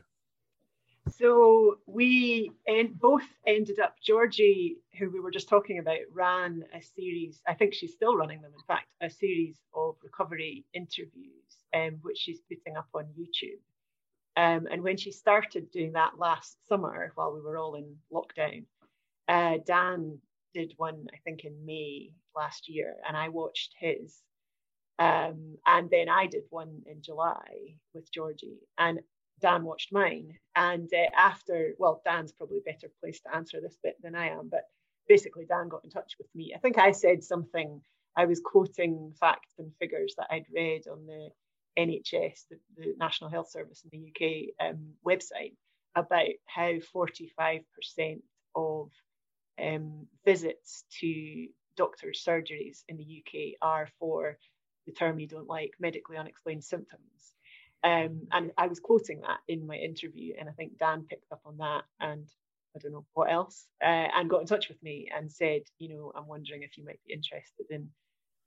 So 1.09 1.79
we 1.85 2.51
en- 2.67 2.93
both 2.93 3.27
ended 3.45 3.79
up, 3.79 3.95
Georgie, 4.01 4.77
who 4.97 5.09
we 5.09 5.19
were 5.19 5.31
just 5.31 5.49
talking 5.49 5.79
about, 5.79 5.99
ran 6.11 6.63
a 6.73 6.81
series, 6.81 7.41
I 7.47 7.53
think 7.53 7.73
she's 7.73 7.93
still 7.93 8.15
running 8.15 8.41
them, 8.41 8.53
in 8.53 8.65
fact, 8.65 8.87
a 9.01 9.09
series 9.09 9.57
of 9.75 9.95
recovery 10.01 10.65
interviews, 10.73 11.57
um, 11.73 11.99
which 12.01 12.17
she's 12.17 12.41
putting 12.41 12.77
up 12.77 12.87
on 12.93 13.05
YouTube. 13.19 13.59
Um, 14.35 14.67
and 14.71 14.81
when 14.81 14.97
she 14.97 15.11
started 15.11 15.71
doing 15.71 15.93
that 15.93 16.17
last 16.17 16.57
summer 16.67 17.11
while 17.15 17.33
we 17.33 17.41
were 17.41 17.57
all 17.57 17.75
in 17.75 17.95
lockdown, 18.11 18.65
uh, 19.27 19.57
Dan 19.65 20.19
did 20.53 20.73
one, 20.77 21.07
I 21.13 21.17
think, 21.23 21.43
in 21.43 21.65
May 21.65 22.13
last 22.35 22.69
year, 22.69 22.95
and 23.07 23.15
I 23.17 23.29
watched 23.29 23.73
his. 23.77 24.21
Um, 24.99 25.57
and 25.65 25.89
then 25.89 26.07
I 26.07 26.27
did 26.27 26.43
one 26.49 26.83
in 26.85 27.01
July 27.01 27.75
with 27.93 28.11
Georgie. 28.11 28.59
And 28.77 28.99
Dan 29.43 29.65
watched 29.65 29.91
mine. 29.91 30.39
And 30.55 30.89
uh, 30.93 31.11
after, 31.15 31.73
well, 31.77 32.01
Dan's 32.05 32.31
probably 32.31 32.61
better 32.65 32.87
placed 33.01 33.23
to 33.23 33.35
answer 33.35 33.59
this 33.61 33.77
bit 33.83 33.97
than 34.01 34.15
I 34.15 34.29
am, 34.29 34.47
but 34.49 34.63
basically, 35.07 35.45
Dan 35.45 35.67
got 35.67 35.83
in 35.83 35.91
touch 35.91 36.13
with 36.17 36.27
me. 36.33 36.53
I 36.55 36.59
think 36.59 36.77
I 36.77 36.91
said 36.91 37.23
something, 37.23 37.81
I 38.15 38.25
was 38.25 38.41
quoting 38.43 39.13
facts 39.19 39.53
and 39.59 39.75
figures 39.79 40.15
that 40.17 40.27
I'd 40.31 40.45
read 40.55 40.87
on 40.87 41.05
the 41.05 41.29
NHS, 41.77 42.45
the, 42.49 42.57
the 42.77 42.93
National 42.97 43.29
Health 43.29 43.51
Service 43.51 43.83
in 43.83 43.99
the 43.99 44.09
UK 44.09 44.69
um, 44.69 44.93
website, 45.05 45.55
about 45.95 46.29
how 46.45 46.75
45% 46.95 47.63
of 48.55 48.89
um, 49.61 50.07
visits 50.25 50.85
to 51.01 51.47
doctors' 51.75 52.23
surgeries 52.25 52.83
in 52.87 52.97
the 52.97 53.23
UK 53.23 53.57
are 53.61 53.89
for 53.99 54.37
the 54.85 54.93
term 54.93 55.19
you 55.19 55.27
don't 55.27 55.47
like, 55.47 55.71
medically 55.79 56.17
unexplained 56.17 56.63
symptoms. 56.63 57.33
Um, 57.83 58.27
and 58.31 58.51
I 58.57 58.67
was 58.67 58.79
quoting 58.79 59.21
that 59.21 59.39
in 59.47 59.67
my 59.67 59.75
interview, 59.75 60.33
and 60.39 60.47
I 60.47 60.53
think 60.53 60.77
Dan 60.77 61.05
picked 61.09 61.31
up 61.31 61.41
on 61.45 61.57
that 61.57 61.83
and 61.99 62.27
I 62.75 62.79
don't 62.79 62.93
know 62.93 63.05
what 63.13 63.31
else, 63.31 63.67
uh, 63.83 64.07
and 64.15 64.29
got 64.29 64.41
in 64.41 64.47
touch 64.47 64.69
with 64.69 64.81
me 64.81 65.09
and 65.15 65.31
said, 65.31 65.61
you 65.79 65.89
know, 65.89 66.11
I'm 66.15 66.27
wondering 66.27 66.63
if 66.63 66.77
you 66.77 66.85
might 66.85 66.99
be 67.05 67.13
interested 67.13 67.65
in 67.69 67.89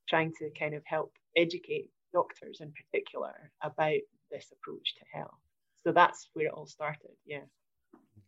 trying 0.09 0.33
to 0.38 0.51
kind 0.59 0.75
of 0.75 0.83
help 0.85 1.12
educate 1.37 1.90
doctors 2.12 2.61
in 2.61 2.72
particular 2.72 3.53
about 3.62 4.01
this 4.31 4.53
approach 4.53 4.94
to 4.96 5.18
health. 5.18 5.38
So 5.85 5.92
that's 5.92 6.29
where 6.33 6.46
it 6.46 6.53
all 6.53 6.66
started. 6.66 7.11
Yeah. 7.25 7.42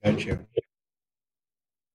Gotcha. 0.04 0.38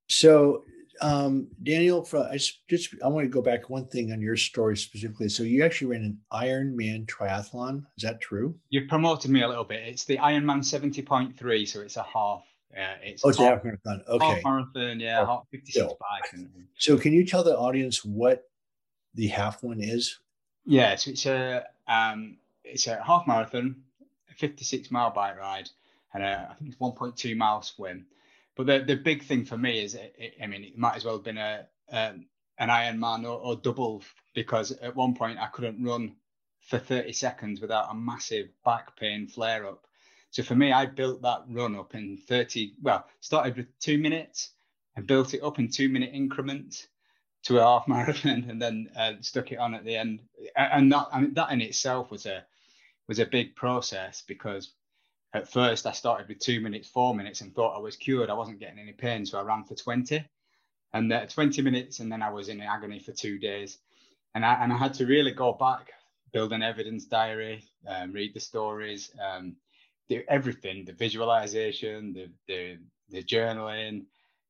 So 0.10 0.66
um, 1.02 1.48
Daniel, 1.64 2.04
for, 2.04 2.20
I 2.20 2.38
just, 2.38 2.96
I 3.04 3.08
want 3.08 3.26
to 3.26 3.30
go 3.30 3.42
back 3.42 3.70
one 3.70 3.88
thing 3.88 4.12
on 4.12 4.22
your 4.22 4.38
story 4.38 4.78
specifically. 4.78 5.30
So 5.30 5.44
you 5.44 5.64
actually 5.64 5.88
ran 5.88 6.02
an 6.04 6.20
Ironman 6.32 7.06
triathlon. 7.06 7.86
Is 7.98 8.04
that 8.04 8.22
true? 8.22 8.56
You've 8.70 8.88
promoted 8.88 9.32
me 9.32 9.42
a 9.42 9.48
little 9.48 9.64
bit. 9.64 9.82
It's 9.88 10.06
the 10.06 10.18
Ironman 10.18 10.60
70.3, 10.60 11.68
so 11.68 11.82
it's 11.82 11.98
a 11.98 12.04
half. 12.04 12.44
Uh, 12.76 12.96
it's 13.04 13.24
oh, 13.24 13.30
it's 13.30 13.38
half, 13.38 13.64
marathon. 13.64 14.04
Okay. 14.08 14.26
Half 14.26 14.44
marathon, 14.44 15.00
yeah, 15.00 15.22
oh, 15.22 15.26
half 15.26 15.44
56 15.52 15.94
bike. 16.00 16.42
So 16.78 16.98
can 16.98 17.14
you 17.14 17.26
tell 17.26 17.44
the 17.44 17.56
audience 17.56 18.04
what 18.04 18.50
the 19.14 19.28
half 19.28 19.62
one 19.62 19.80
is? 19.80 20.20
Yeah, 20.66 20.96
so 20.96 21.12
it's 21.12 21.26
a 21.28 21.66
um, 21.88 22.38
it's 22.64 22.88
a 22.88 23.02
half 23.04 23.28
marathon, 23.28 23.76
a 24.32 24.34
56 24.34 24.90
mile 24.90 25.12
bike 25.12 25.38
ride, 25.38 25.70
and 26.16 26.24
a, 26.24 26.50
I 26.50 26.54
think 26.56 26.72
it's 26.72 26.80
1.2 26.80 27.38
mile 27.38 27.62
swim. 27.62 28.08
But 28.56 28.68
the 28.68 28.80
the 28.80 28.96
big 28.96 29.24
thing 29.24 29.46
for 29.46 29.58
me 29.58 29.84
is, 29.84 29.96
it, 29.96 30.16
it, 30.18 30.34
I 30.42 30.48
mean, 30.48 30.64
it 30.64 30.78
might 30.78 30.96
as 30.96 31.06
well 31.06 31.16
have 31.16 31.24
been 31.24 31.38
a 31.38 31.68
um, 31.92 32.26
an 32.60 32.70
Ironman 32.70 33.24
or, 33.24 33.40
or 33.40 33.56
double 33.56 34.04
because 34.34 34.72
at 34.72 34.96
one 34.96 35.16
point 35.16 35.40
I 35.40 35.48
couldn't 35.48 35.84
run 35.84 36.16
for 36.62 36.80
30 36.80 37.12
seconds 37.14 37.62
without 37.62 37.92
a 37.92 37.96
massive 37.96 38.48
back 38.64 38.96
pain 38.96 39.28
flare 39.28 39.68
up. 39.68 39.86
So 40.32 40.44
for 40.44 40.56
me, 40.56 40.72
I 40.72 40.86
built 40.86 41.22
that 41.22 41.44
run 41.50 41.76
up 41.76 41.94
in 41.94 42.18
30. 42.18 42.74
Well, 42.82 43.06
started 43.20 43.58
with 43.58 43.80
two 43.80 43.98
minutes 43.98 44.52
and 44.96 45.06
built 45.06 45.34
it 45.34 45.44
up 45.44 45.60
in 45.60 45.70
two 45.70 45.90
minute 45.90 46.12
increments 46.14 46.88
to 47.44 47.60
a 47.60 47.64
half 47.64 47.88
marathon, 47.88 48.46
and 48.50 48.62
then 48.62 48.90
uh, 48.96 49.14
stuck 49.22 49.52
it 49.52 49.60
on 49.60 49.74
at 49.74 49.86
the 49.86 49.96
end. 49.96 50.22
And 50.56 50.92
that 50.92 51.08
I 51.12 51.22
mean, 51.22 51.34
that 51.34 51.52
in 51.52 51.62
itself 51.62 52.12
was 52.12 52.26
a 52.26 52.46
was 53.08 53.20
a 53.20 53.26
big 53.26 53.56
process 53.56 54.24
because 54.28 54.72
at 55.34 55.52
first 55.52 55.86
I 55.86 55.92
started 55.92 56.28
with 56.28 56.40
two 56.40 56.62
minutes, 56.62 56.88
four 56.88 57.16
minutes, 57.16 57.42
and 57.42 57.54
thought 57.54 57.76
I 57.76 57.80
was 57.80 57.96
cured. 57.96 58.30
I 58.30 58.34
wasn't 58.34 58.60
getting 58.60 58.80
any 58.80 58.94
pain, 58.94 59.26
so 59.26 59.40
I 59.40 59.44
ran 59.44 59.64
for 59.64 59.76
20, 59.76 60.24
and 60.94 61.12
uh, 61.12 61.26
20 61.26 61.62
minutes, 61.62 62.00
and 62.00 62.12
then 62.12 62.22
I 62.22 62.30
was 62.30 62.50
in 62.50 62.62
agony 62.62 63.00
for 63.00 63.12
two 63.12 63.40
days, 63.40 63.80
and 64.36 64.46
I 64.46 64.54
and 64.64 64.72
I 64.72 64.78
had 64.78 64.94
to 64.96 65.06
really 65.06 65.32
go 65.32 65.54
back, 65.54 65.92
build 66.32 66.54
an 66.54 66.62
evidence 66.64 67.06
diary, 67.06 67.64
um, 67.88 68.12
read 68.12 68.34
the 68.34 68.40
stories, 68.40 69.12
um, 69.20 69.56
do 70.08 70.22
everything, 70.28 70.86
the 70.86 70.94
visualization, 70.94 72.14
the 72.14 72.30
the 72.48 72.78
the 73.10 73.24
journaling, 73.24 74.06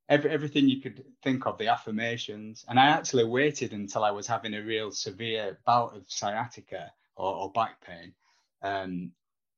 every, 0.09 0.29
everything 0.29 0.67
you 0.67 0.81
could 0.81 1.03
think 1.23 1.45
of, 1.45 1.57
the 1.57 1.67
affirmations, 1.67 2.65
and 2.67 2.77
I 2.77 2.87
actually 2.87 3.25
waited 3.25 3.71
until 3.71 4.03
I 4.03 4.11
was 4.11 4.27
having 4.27 4.53
a 4.53 4.61
real 4.61 4.91
severe 4.91 5.59
bout 5.65 5.95
of 5.95 6.03
sciatica 6.07 6.91
or, 7.15 7.33
or 7.33 7.51
back 7.51 7.79
pain. 7.81 8.13
Um, 8.61 9.11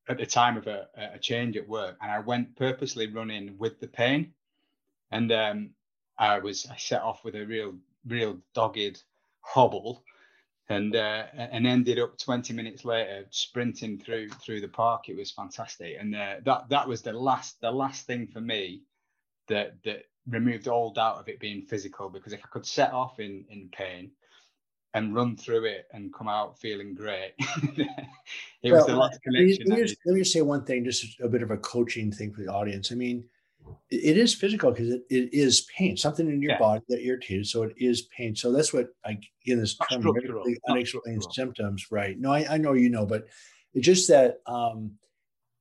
at 0.08 0.18
the 0.18 0.26
time 0.26 0.58
of 0.58 0.68
a, 0.68 0.88
a 0.96 1.20
change 1.20 1.58
at 1.58 1.68
work, 1.68 1.98
and 2.02 2.12
I 2.12 2.20
went 2.20 2.56
purposely 2.56 3.08
running 3.08 3.58
with 3.58 3.80
the 3.80 3.88
pain, 3.88 4.34
and 5.12 5.32
um, 5.32 5.70
I 6.18 6.40
was 6.40 6.68
I 6.70 6.78
set 6.78 7.02
off 7.02 7.24
with 7.24 7.36
a 7.36 7.46
real 7.46 7.76
real 8.08 8.40
dogged 8.54 9.04
hobble, 9.42 10.04
and 10.70 10.96
uh, 10.96 11.26
and 11.34 11.66
ended 11.66 12.00
up 12.00 12.18
20 12.18 12.54
minutes 12.54 12.86
later 12.86 13.26
sprinting 13.32 14.00
through 14.00 14.30
through 14.30 14.62
the 14.62 14.68
park. 14.68 15.10
It 15.10 15.18
was 15.18 15.32
fantastic, 15.32 15.98
and 16.00 16.16
uh, 16.16 16.36
that 16.46 16.70
that 16.70 16.88
was 16.88 17.02
the 17.02 17.14
last 17.14 17.60
the 17.62 17.72
last 17.72 18.06
thing 18.06 18.28
for 18.28 18.42
me 18.42 18.84
that 19.48 19.76
that 19.84 20.06
removed 20.28 20.68
all 20.68 20.92
doubt 20.92 21.18
of 21.18 21.30
it 21.30 21.40
being 21.40 21.62
physical. 21.64 22.10
Because 22.10 22.34
if 22.34 22.42
I 22.44 22.48
could 22.48 22.66
set 22.66 22.92
off 22.94 23.20
in 23.20 23.46
in 23.50 23.70
pain 23.70 24.12
and 24.96 25.14
run 25.14 25.38
through 25.38 25.66
it 25.66 25.88
and 25.94 26.14
come 26.14 26.28
out 26.28 26.60
feeling 26.60 26.96
great, 26.96 27.34
it 27.40 27.88
well, 28.64 28.76
was 28.76 28.86
the 28.88 28.96
last 28.96 29.22
connection. 29.22 29.66
Let 29.68 29.80
me, 29.80 29.86
just, 29.86 29.98
let 30.06 30.14
me 30.14 30.22
just 30.22 30.34
say 30.34 30.42
one 30.42 30.66
thing, 30.66 30.84
just 30.84 31.20
a 31.20 31.30
bit 31.30 31.44
of 31.44 31.52
a 31.52 31.58
coaching 31.58 32.12
thing 32.12 32.34
for 32.34 32.42
the 32.42 32.52
audience. 32.52 32.92
I 32.92 32.96
mean 32.96 33.26
it 33.90 34.18
is 34.18 34.34
physical 34.34 34.72
because 34.72 34.90
it, 34.90 35.04
it 35.10 35.30
is 35.32 35.68
pain, 35.76 35.96
something 35.96 36.28
in 36.28 36.42
your 36.42 36.54
yeah. 36.54 36.60
body 36.60 36.82
that 36.90 37.04
irritated. 37.04 37.48
So 37.48 37.64
it 37.64 37.74
is 37.78 38.04
pain. 38.16 38.36
So 38.36 38.52
that's 38.52 38.74
what 38.74 38.90
I 39.06 39.20
in 39.46 39.60
this 39.60 39.78
term 39.90 40.06
unexplained 40.68 41.26
symptoms, 41.32 41.88
right? 41.92 42.18
No, 42.20 42.32
I, 42.32 42.46
I 42.56 42.58
know 42.58 42.74
you 42.74 42.90
know, 42.90 43.06
but 43.06 43.28
it's 43.74 43.86
just 43.86 44.08
that 44.10 44.40
um, 44.48 44.94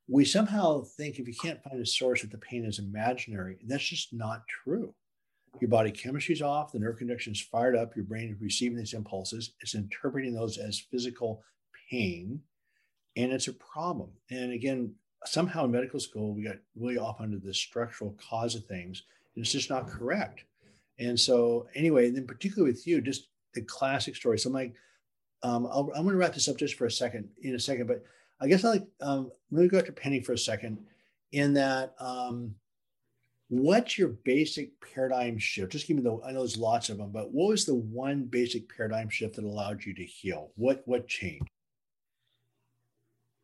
we 0.09 0.25
somehow 0.25 0.83
think 0.83 1.19
if 1.19 1.29
you 1.29 1.35
can't 1.35 1.63
find 1.63 1.81
a 1.81 1.87
source 1.87 2.23
that 2.23 2.31
the 2.31 2.39
pain 2.39 2.65
is 2.65 2.79
imaginary, 2.79 3.59
that's 3.67 3.85
just 3.85 4.13
not 4.13 4.43
true. 4.49 4.95
Your 5.61 5.71
body 5.71 5.91
chemistry 5.91 6.35
is 6.35 6.43
off, 6.43 6.73
the 6.73 6.79
nerve 6.79 6.99
conduction 6.99 7.33
is 7.33 7.41
fired 7.41 7.77
up, 7.77 7.95
your 7.95 8.05
brain 8.05 8.31
is 8.31 8.41
receiving 8.41 8.77
these 8.77 8.93
impulses, 8.93 9.53
it's 9.61 9.75
interpreting 9.75 10.35
those 10.35 10.59
as 10.59 10.79
physical 10.79 11.43
pain, 11.91 12.41
and 13.17 13.33
it's 13.33 13.49
a 13.49 13.53
problem. 13.53 14.11
And 14.31 14.53
again, 14.53 14.95
somehow 15.25 15.65
in 15.65 15.71
medical 15.71 16.01
school, 16.01 16.35
we 16.35 16.43
got 16.43 16.57
really 16.77 16.99
off 16.99 17.21
onto 17.21 17.41
the 17.41 17.55
structural 17.55 18.17
cause 18.29 18.55
of 18.55 18.67
things, 18.67 19.05
and 19.35 19.45
it's 19.45 19.53
just 19.53 19.71
not 19.71 19.89
correct. 19.89 20.45
And 20.99 21.19
so, 21.19 21.67
anyway, 21.75 22.11
then 22.11 22.27
particularly 22.27 22.73
with 22.73 22.87
you, 22.87 23.01
just 23.01 23.29
the 23.55 23.63
classic 23.63 24.17
story. 24.17 24.39
So, 24.39 24.51
Mike, 24.51 24.75
um, 25.43 25.67
i 25.67 25.79
am 25.79 25.87
going 25.87 26.09
to 26.11 26.17
wrap 26.17 26.35
this 26.35 26.49
up 26.49 26.57
just 26.57 26.75
for 26.75 26.87
a 26.87 26.91
second, 26.91 27.29
in 27.43 27.55
a 27.55 27.61
second, 27.61 27.87
but 27.87 28.03
I 28.41 28.49
guess 28.49 28.65
I 28.65 28.71
like 28.71 28.87
um, 29.01 29.31
let 29.51 29.63
me 29.63 29.69
go 29.69 29.81
to 29.81 29.93
Penny 29.93 30.21
for 30.21 30.33
a 30.33 30.39
second. 30.39 30.79
In 31.33 31.55
that, 31.55 31.95
um, 31.99 32.55
what's 33.49 33.99
your 33.99 34.09
basic 34.09 34.71
paradigm 34.81 35.39
shift? 35.39 35.73
Just 35.73 35.87
give 35.87 35.97
me 35.97 36.03
the. 36.03 36.19
I 36.25 36.33
know 36.33 36.41
there's 36.41 36.57
lots 36.57 36.89
of 36.89 36.99
them, 36.99 37.11
but 37.11 37.33
what 37.33 37.51
was 37.51 37.65
the 37.65 37.75
one 37.75 38.25
basic 38.25 38.75
paradigm 38.75 39.09
shift 39.09 39.37
that 39.37 39.45
allowed 39.45 39.85
you 39.85 39.95
to 39.95 40.05
heal? 40.05 40.53
What 40.57 40.83
what 40.87 41.07
changed? 41.07 41.49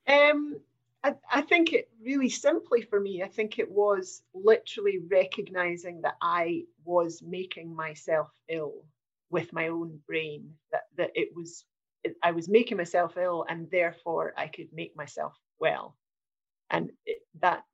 Um, 0.07 0.57
I, 1.03 1.15
I 1.33 1.41
think 1.43 1.73
it 1.73 1.89
really 2.03 2.29
simply 2.29 2.83
for 2.83 3.01
me, 3.01 3.23
I 3.23 3.29
think 3.29 3.59
it 3.59 3.71
was 3.71 4.23
literally 4.35 4.99
recognizing 5.11 6.03
that 6.03 6.17
I 6.21 6.65
was 6.85 7.23
making 7.23 7.75
myself 7.75 8.29
ill 8.49 8.85
with 9.31 9.53
my 9.53 9.69
own 9.69 9.99
brain, 10.07 10.51
that, 10.73 10.83
that 10.97 11.11
it 11.15 11.29
was, 11.35 11.65
I 12.23 12.33
was 12.33 12.49
making 12.49 12.77
myself 12.77 13.17
ill 13.17 13.47
and 13.49 13.71
therefore 13.71 14.35
I 14.37 14.49
could 14.49 14.69
make 14.73 14.97
myself 14.97 15.35
well. 15.59 15.97
And 16.69 16.91
it, 17.07 17.19
that 17.41 17.65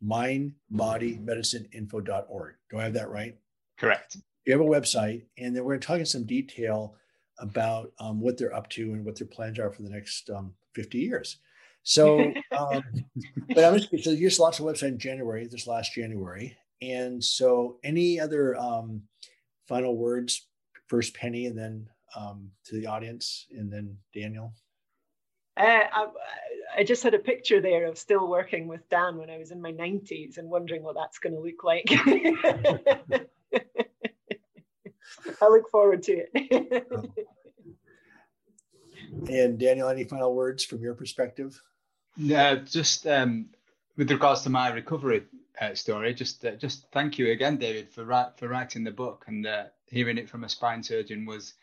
Mindbodymedicineinfo.org. 0.04 2.54
Do 2.70 2.78
I 2.78 2.82
have 2.82 2.94
that 2.94 3.10
right? 3.10 3.36
Correct 3.78 4.16
you 4.44 4.52
have 4.52 4.60
a 4.60 4.64
website, 4.64 5.24
and 5.38 5.54
then 5.54 5.64
we're 5.64 5.72
going 5.72 5.80
to 5.80 5.86
talk 5.86 5.98
in 5.98 6.06
some 6.06 6.24
detail 6.24 6.94
about 7.38 7.92
um, 7.98 8.20
what 8.20 8.38
they're 8.38 8.54
up 8.54 8.68
to 8.70 8.92
and 8.92 9.04
what 9.04 9.18
their 9.18 9.26
plans 9.26 9.58
are 9.58 9.70
for 9.70 9.82
the 9.82 9.90
next 9.90 10.30
um, 10.30 10.52
50 10.74 10.98
years. 10.98 11.38
So, 11.82 12.32
um, 12.56 12.82
but 13.48 13.64
I'm 13.64 13.78
just, 13.78 14.04
so 14.04 14.10
you 14.10 14.28
just 14.28 14.40
launched 14.40 14.60
a 14.60 14.62
website 14.62 14.88
in 14.88 14.98
January, 14.98 15.46
this 15.46 15.66
last 15.66 15.94
January. 15.94 16.56
And 16.82 17.22
so, 17.22 17.78
any 17.82 18.20
other 18.20 18.56
um, 18.56 19.02
final 19.66 19.96
words? 19.96 20.46
First, 20.88 21.14
Penny, 21.14 21.46
and 21.46 21.56
then 21.56 21.88
um, 22.14 22.50
to 22.66 22.78
the 22.78 22.86
audience, 22.86 23.46
and 23.50 23.72
then 23.72 23.96
Daniel. 24.12 24.52
Uh, 25.56 25.80
I, 25.90 26.06
I, 26.76 26.84
just 26.84 27.02
had 27.02 27.14
a 27.14 27.18
picture 27.18 27.60
there 27.60 27.86
of 27.86 27.98
still 27.98 28.28
working 28.28 28.68
with 28.68 28.88
Dan 28.88 29.16
when 29.16 29.30
I 29.30 29.38
was 29.38 29.50
in 29.50 29.60
my 29.60 29.72
90s 29.72 30.38
and 30.38 30.48
wondering 30.48 30.82
what 30.82 30.94
that's 30.94 31.18
going 31.18 31.34
to 31.34 31.40
look 31.40 31.64
like. 31.64 31.86
I 35.40 35.48
look 35.48 35.70
forward 35.70 36.02
to 36.04 36.24
it. 36.32 36.86
and 39.28 39.58
Daniel, 39.58 39.88
any 39.88 40.04
final 40.04 40.34
words 40.34 40.64
from 40.64 40.80
your 40.80 40.94
perspective? 40.94 41.60
Yeah, 42.16 42.56
just 42.56 43.06
um, 43.06 43.46
with 43.96 44.10
regards 44.10 44.42
to 44.42 44.50
my 44.50 44.70
recovery 44.70 45.24
uh, 45.60 45.74
story, 45.74 46.14
just 46.14 46.44
uh, 46.44 46.52
just 46.52 46.86
thank 46.92 47.18
you 47.18 47.32
again, 47.32 47.56
David, 47.56 47.90
for 47.90 48.04
for 48.36 48.48
writing 48.48 48.84
the 48.84 48.90
book 48.90 49.24
and 49.26 49.46
uh, 49.46 49.64
hearing 49.86 50.18
it 50.18 50.28
from 50.28 50.44
a 50.44 50.48
spine 50.48 50.82
surgeon 50.82 51.26
was 51.26 51.54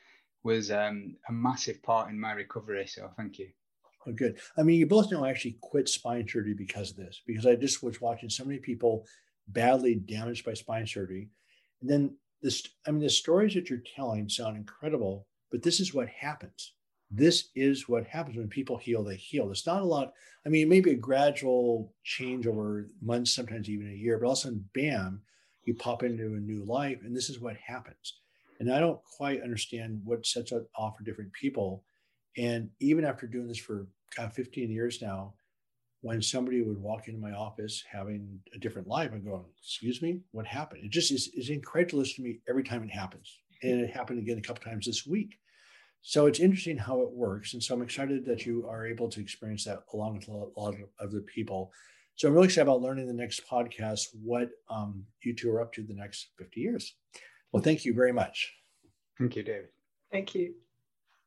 was 0.43 0.71
um, 0.71 1.15
a 1.30 1.32
massive 1.32 1.82
part 1.84 2.10
in 2.10 2.19
my 2.19 2.34
recovery. 2.34 2.88
So 2.88 3.10
thank 3.15 3.39
you. 3.39 3.50
Oh, 4.07 4.11
good. 4.11 4.39
I 4.57 4.63
mean, 4.63 4.79
you 4.79 4.87
both 4.87 5.11
know 5.11 5.23
I 5.23 5.29
actually 5.29 5.57
quit 5.61 5.87
spine 5.87 6.27
surgery 6.27 6.55
because 6.55 6.91
of 6.91 6.97
this, 6.97 7.21
because 7.27 7.45
I 7.45 7.55
just 7.55 7.83
was 7.83 8.01
watching 8.01 8.29
so 8.29 8.43
many 8.43 8.59
people 8.59 9.05
badly 9.47 9.95
damaged 9.95 10.45
by 10.45 10.53
spine 10.53 10.87
surgery. 10.87 11.29
And 11.81 11.89
then 11.89 12.15
this 12.41 12.67
i 12.87 12.91
mean 12.91 13.01
the 13.01 13.09
stories 13.09 13.53
that 13.53 13.69
you're 13.69 13.83
telling 13.95 14.27
sound 14.27 14.57
incredible 14.57 15.27
but 15.51 15.61
this 15.61 15.79
is 15.79 15.93
what 15.93 16.07
happens 16.09 16.73
this 17.09 17.49
is 17.55 17.89
what 17.89 18.07
happens 18.07 18.37
when 18.37 18.47
people 18.47 18.77
heal 18.77 19.03
they 19.03 19.15
heal 19.15 19.49
it's 19.51 19.67
not 19.67 19.81
a 19.81 19.85
lot 19.85 20.13
i 20.45 20.49
mean 20.49 20.63
it 20.63 20.69
may 20.69 20.81
be 20.81 20.91
a 20.91 20.95
gradual 20.95 21.93
change 22.03 22.47
over 22.47 22.87
months 23.01 23.33
sometimes 23.33 23.69
even 23.69 23.89
a 23.89 23.93
year 23.93 24.17
but 24.17 24.25
all 24.25 24.33
of 24.33 24.37
a 24.37 24.41
sudden 24.41 24.65
bam 24.73 25.21
you 25.65 25.73
pop 25.75 26.03
into 26.03 26.35
a 26.35 26.39
new 26.39 26.63
life 26.63 26.99
and 27.03 27.15
this 27.15 27.29
is 27.29 27.39
what 27.39 27.55
happens 27.57 28.19
and 28.59 28.71
i 28.71 28.79
don't 28.79 29.03
quite 29.03 29.41
understand 29.41 30.01
what 30.03 30.25
sets 30.25 30.51
it 30.51 30.67
off 30.75 30.97
for 30.97 31.03
different 31.03 31.31
people 31.33 31.83
and 32.38 32.70
even 32.80 33.06
after 33.06 33.28
doing 33.28 33.48
this 33.48 33.58
for 33.58 33.88
God, 34.15 34.34
15 34.34 34.70
years 34.70 35.02
now 35.02 35.34
when 36.02 36.22
somebody 36.22 36.62
would 36.63 36.80
walk 36.80 37.08
into 37.08 37.20
my 37.20 37.32
office 37.32 37.84
having 37.89 38.39
a 38.56 38.60
different 38.60 38.88
life 38.88 39.12
and 39.12 39.24
going, 39.24 39.46
excuse 39.60 40.02
me, 40.02 40.20
what 40.32 40.48
happened? 40.48 40.84
It 40.84 40.91
just 40.91 41.12
is, 41.12 41.30
is 41.36 41.50
incredulous 41.50 42.15
to 42.15 42.24
me 42.24 42.39
every 42.50 42.63
time 42.63 42.84
it 42.84 42.89
happens. 42.89 43.39
And 43.62 43.80
it 43.80 43.91
happened 43.91 44.20
again 44.20 44.39
a 44.39 44.41
couple 44.41 44.63
times 44.63 44.88
this 44.88 45.06
week. 45.06 45.38
So 46.02 46.26
it's 46.26 46.39
interesting 46.39 46.78
how 46.78 47.02
it 47.02 47.12
works. 47.12 47.54
And 47.54 47.62
so 47.62 47.76
I'm 47.76 47.84
excited 47.84 48.26
that 48.26 48.48
you 48.48 48.67
are 48.67 48.88
able 48.88 49.10
to 49.10 49.22
experience 49.22 49.65
that 49.65 49.84
along 49.94 50.15
with 50.15 50.28
a 50.28 50.60
lot 50.60 50.74
of 50.74 50.89
other 51.00 51.22
people. 51.22 51.72
So 52.15 52.28
I'm 52.28 52.34
really 52.34 52.48
excited 52.48 52.67
about 52.67 52.82
learning 52.82 53.06
the 53.06 53.13
next 53.13 53.44
podcast 53.50 54.08
what 54.24 54.50
um, 54.72 55.06
you 55.24 55.36
two 55.36 55.52
are 55.52 55.62
up 55.62 55.72
to 55.74 55.84
the 55.84 55.94
next 55.94 56.30
50 56.39 56.60
years. 56.60 56.96
Well, 57.52 57.62
thank 57.62 57.86
you 57.86 57.94
very 57.94 58.12
much. 58.12 58.52
Thank 59.20 59.36
you, 59.36 59.44
David. 59.44 59.70
Thank 60.12 60.34
you. 60.34 60.56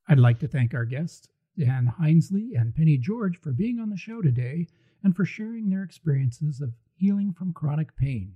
I'd 0.06 0.18
like 0.18 0.38
to 0.40 0.48
thank 0.48 0.74
our 0.74 0.84
guests, 0.84 1.28
Dan 1.58 1.90
Hindsley 2.00 2.54
and 2.54 2.74
Penny 2.74 2.98
George, 2.98 3.38
for 3.38 3.52
being 3.52 3.80
on 3.80 3.88
the 3.88 3.96
show 3.96 4.20
today 4.20 4.68
and 5.02 5.16
for 5.16 5.24
sharing 5.24 5.70
their 5.70 5.82
experiences 5.82 6.60
of 6.60 6.74
healing 6.94 7.32
from 7.32 7.54
chronic 7.54 7.96
pain. 7.96 8.34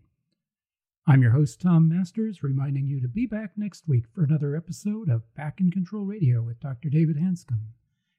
I'm 1.07 1.21
your 1.23 1.33
host, 1.33 1.61
Tom 1.61 1.89
Masters, 1.89 2.43
reminding 2.43 2.87
you 2.87 3.01
to 3.01 3.09
be 3.09 3.27
back 3.27 3.53
next 3.57 3.89
week 3.89 4.05
for 4.15 4.25
another 4.25 4.55
episode 4.57 5.09
of 5.09 5.23
Back 5.35 5.59
in 5.61 5.71
Control 5.71 6.05
Radio 6.05 6.43
with 6.43 6.61
Dr. 6.61 6.91
David 6.91 7.17
Hanscom. 7.17 7.61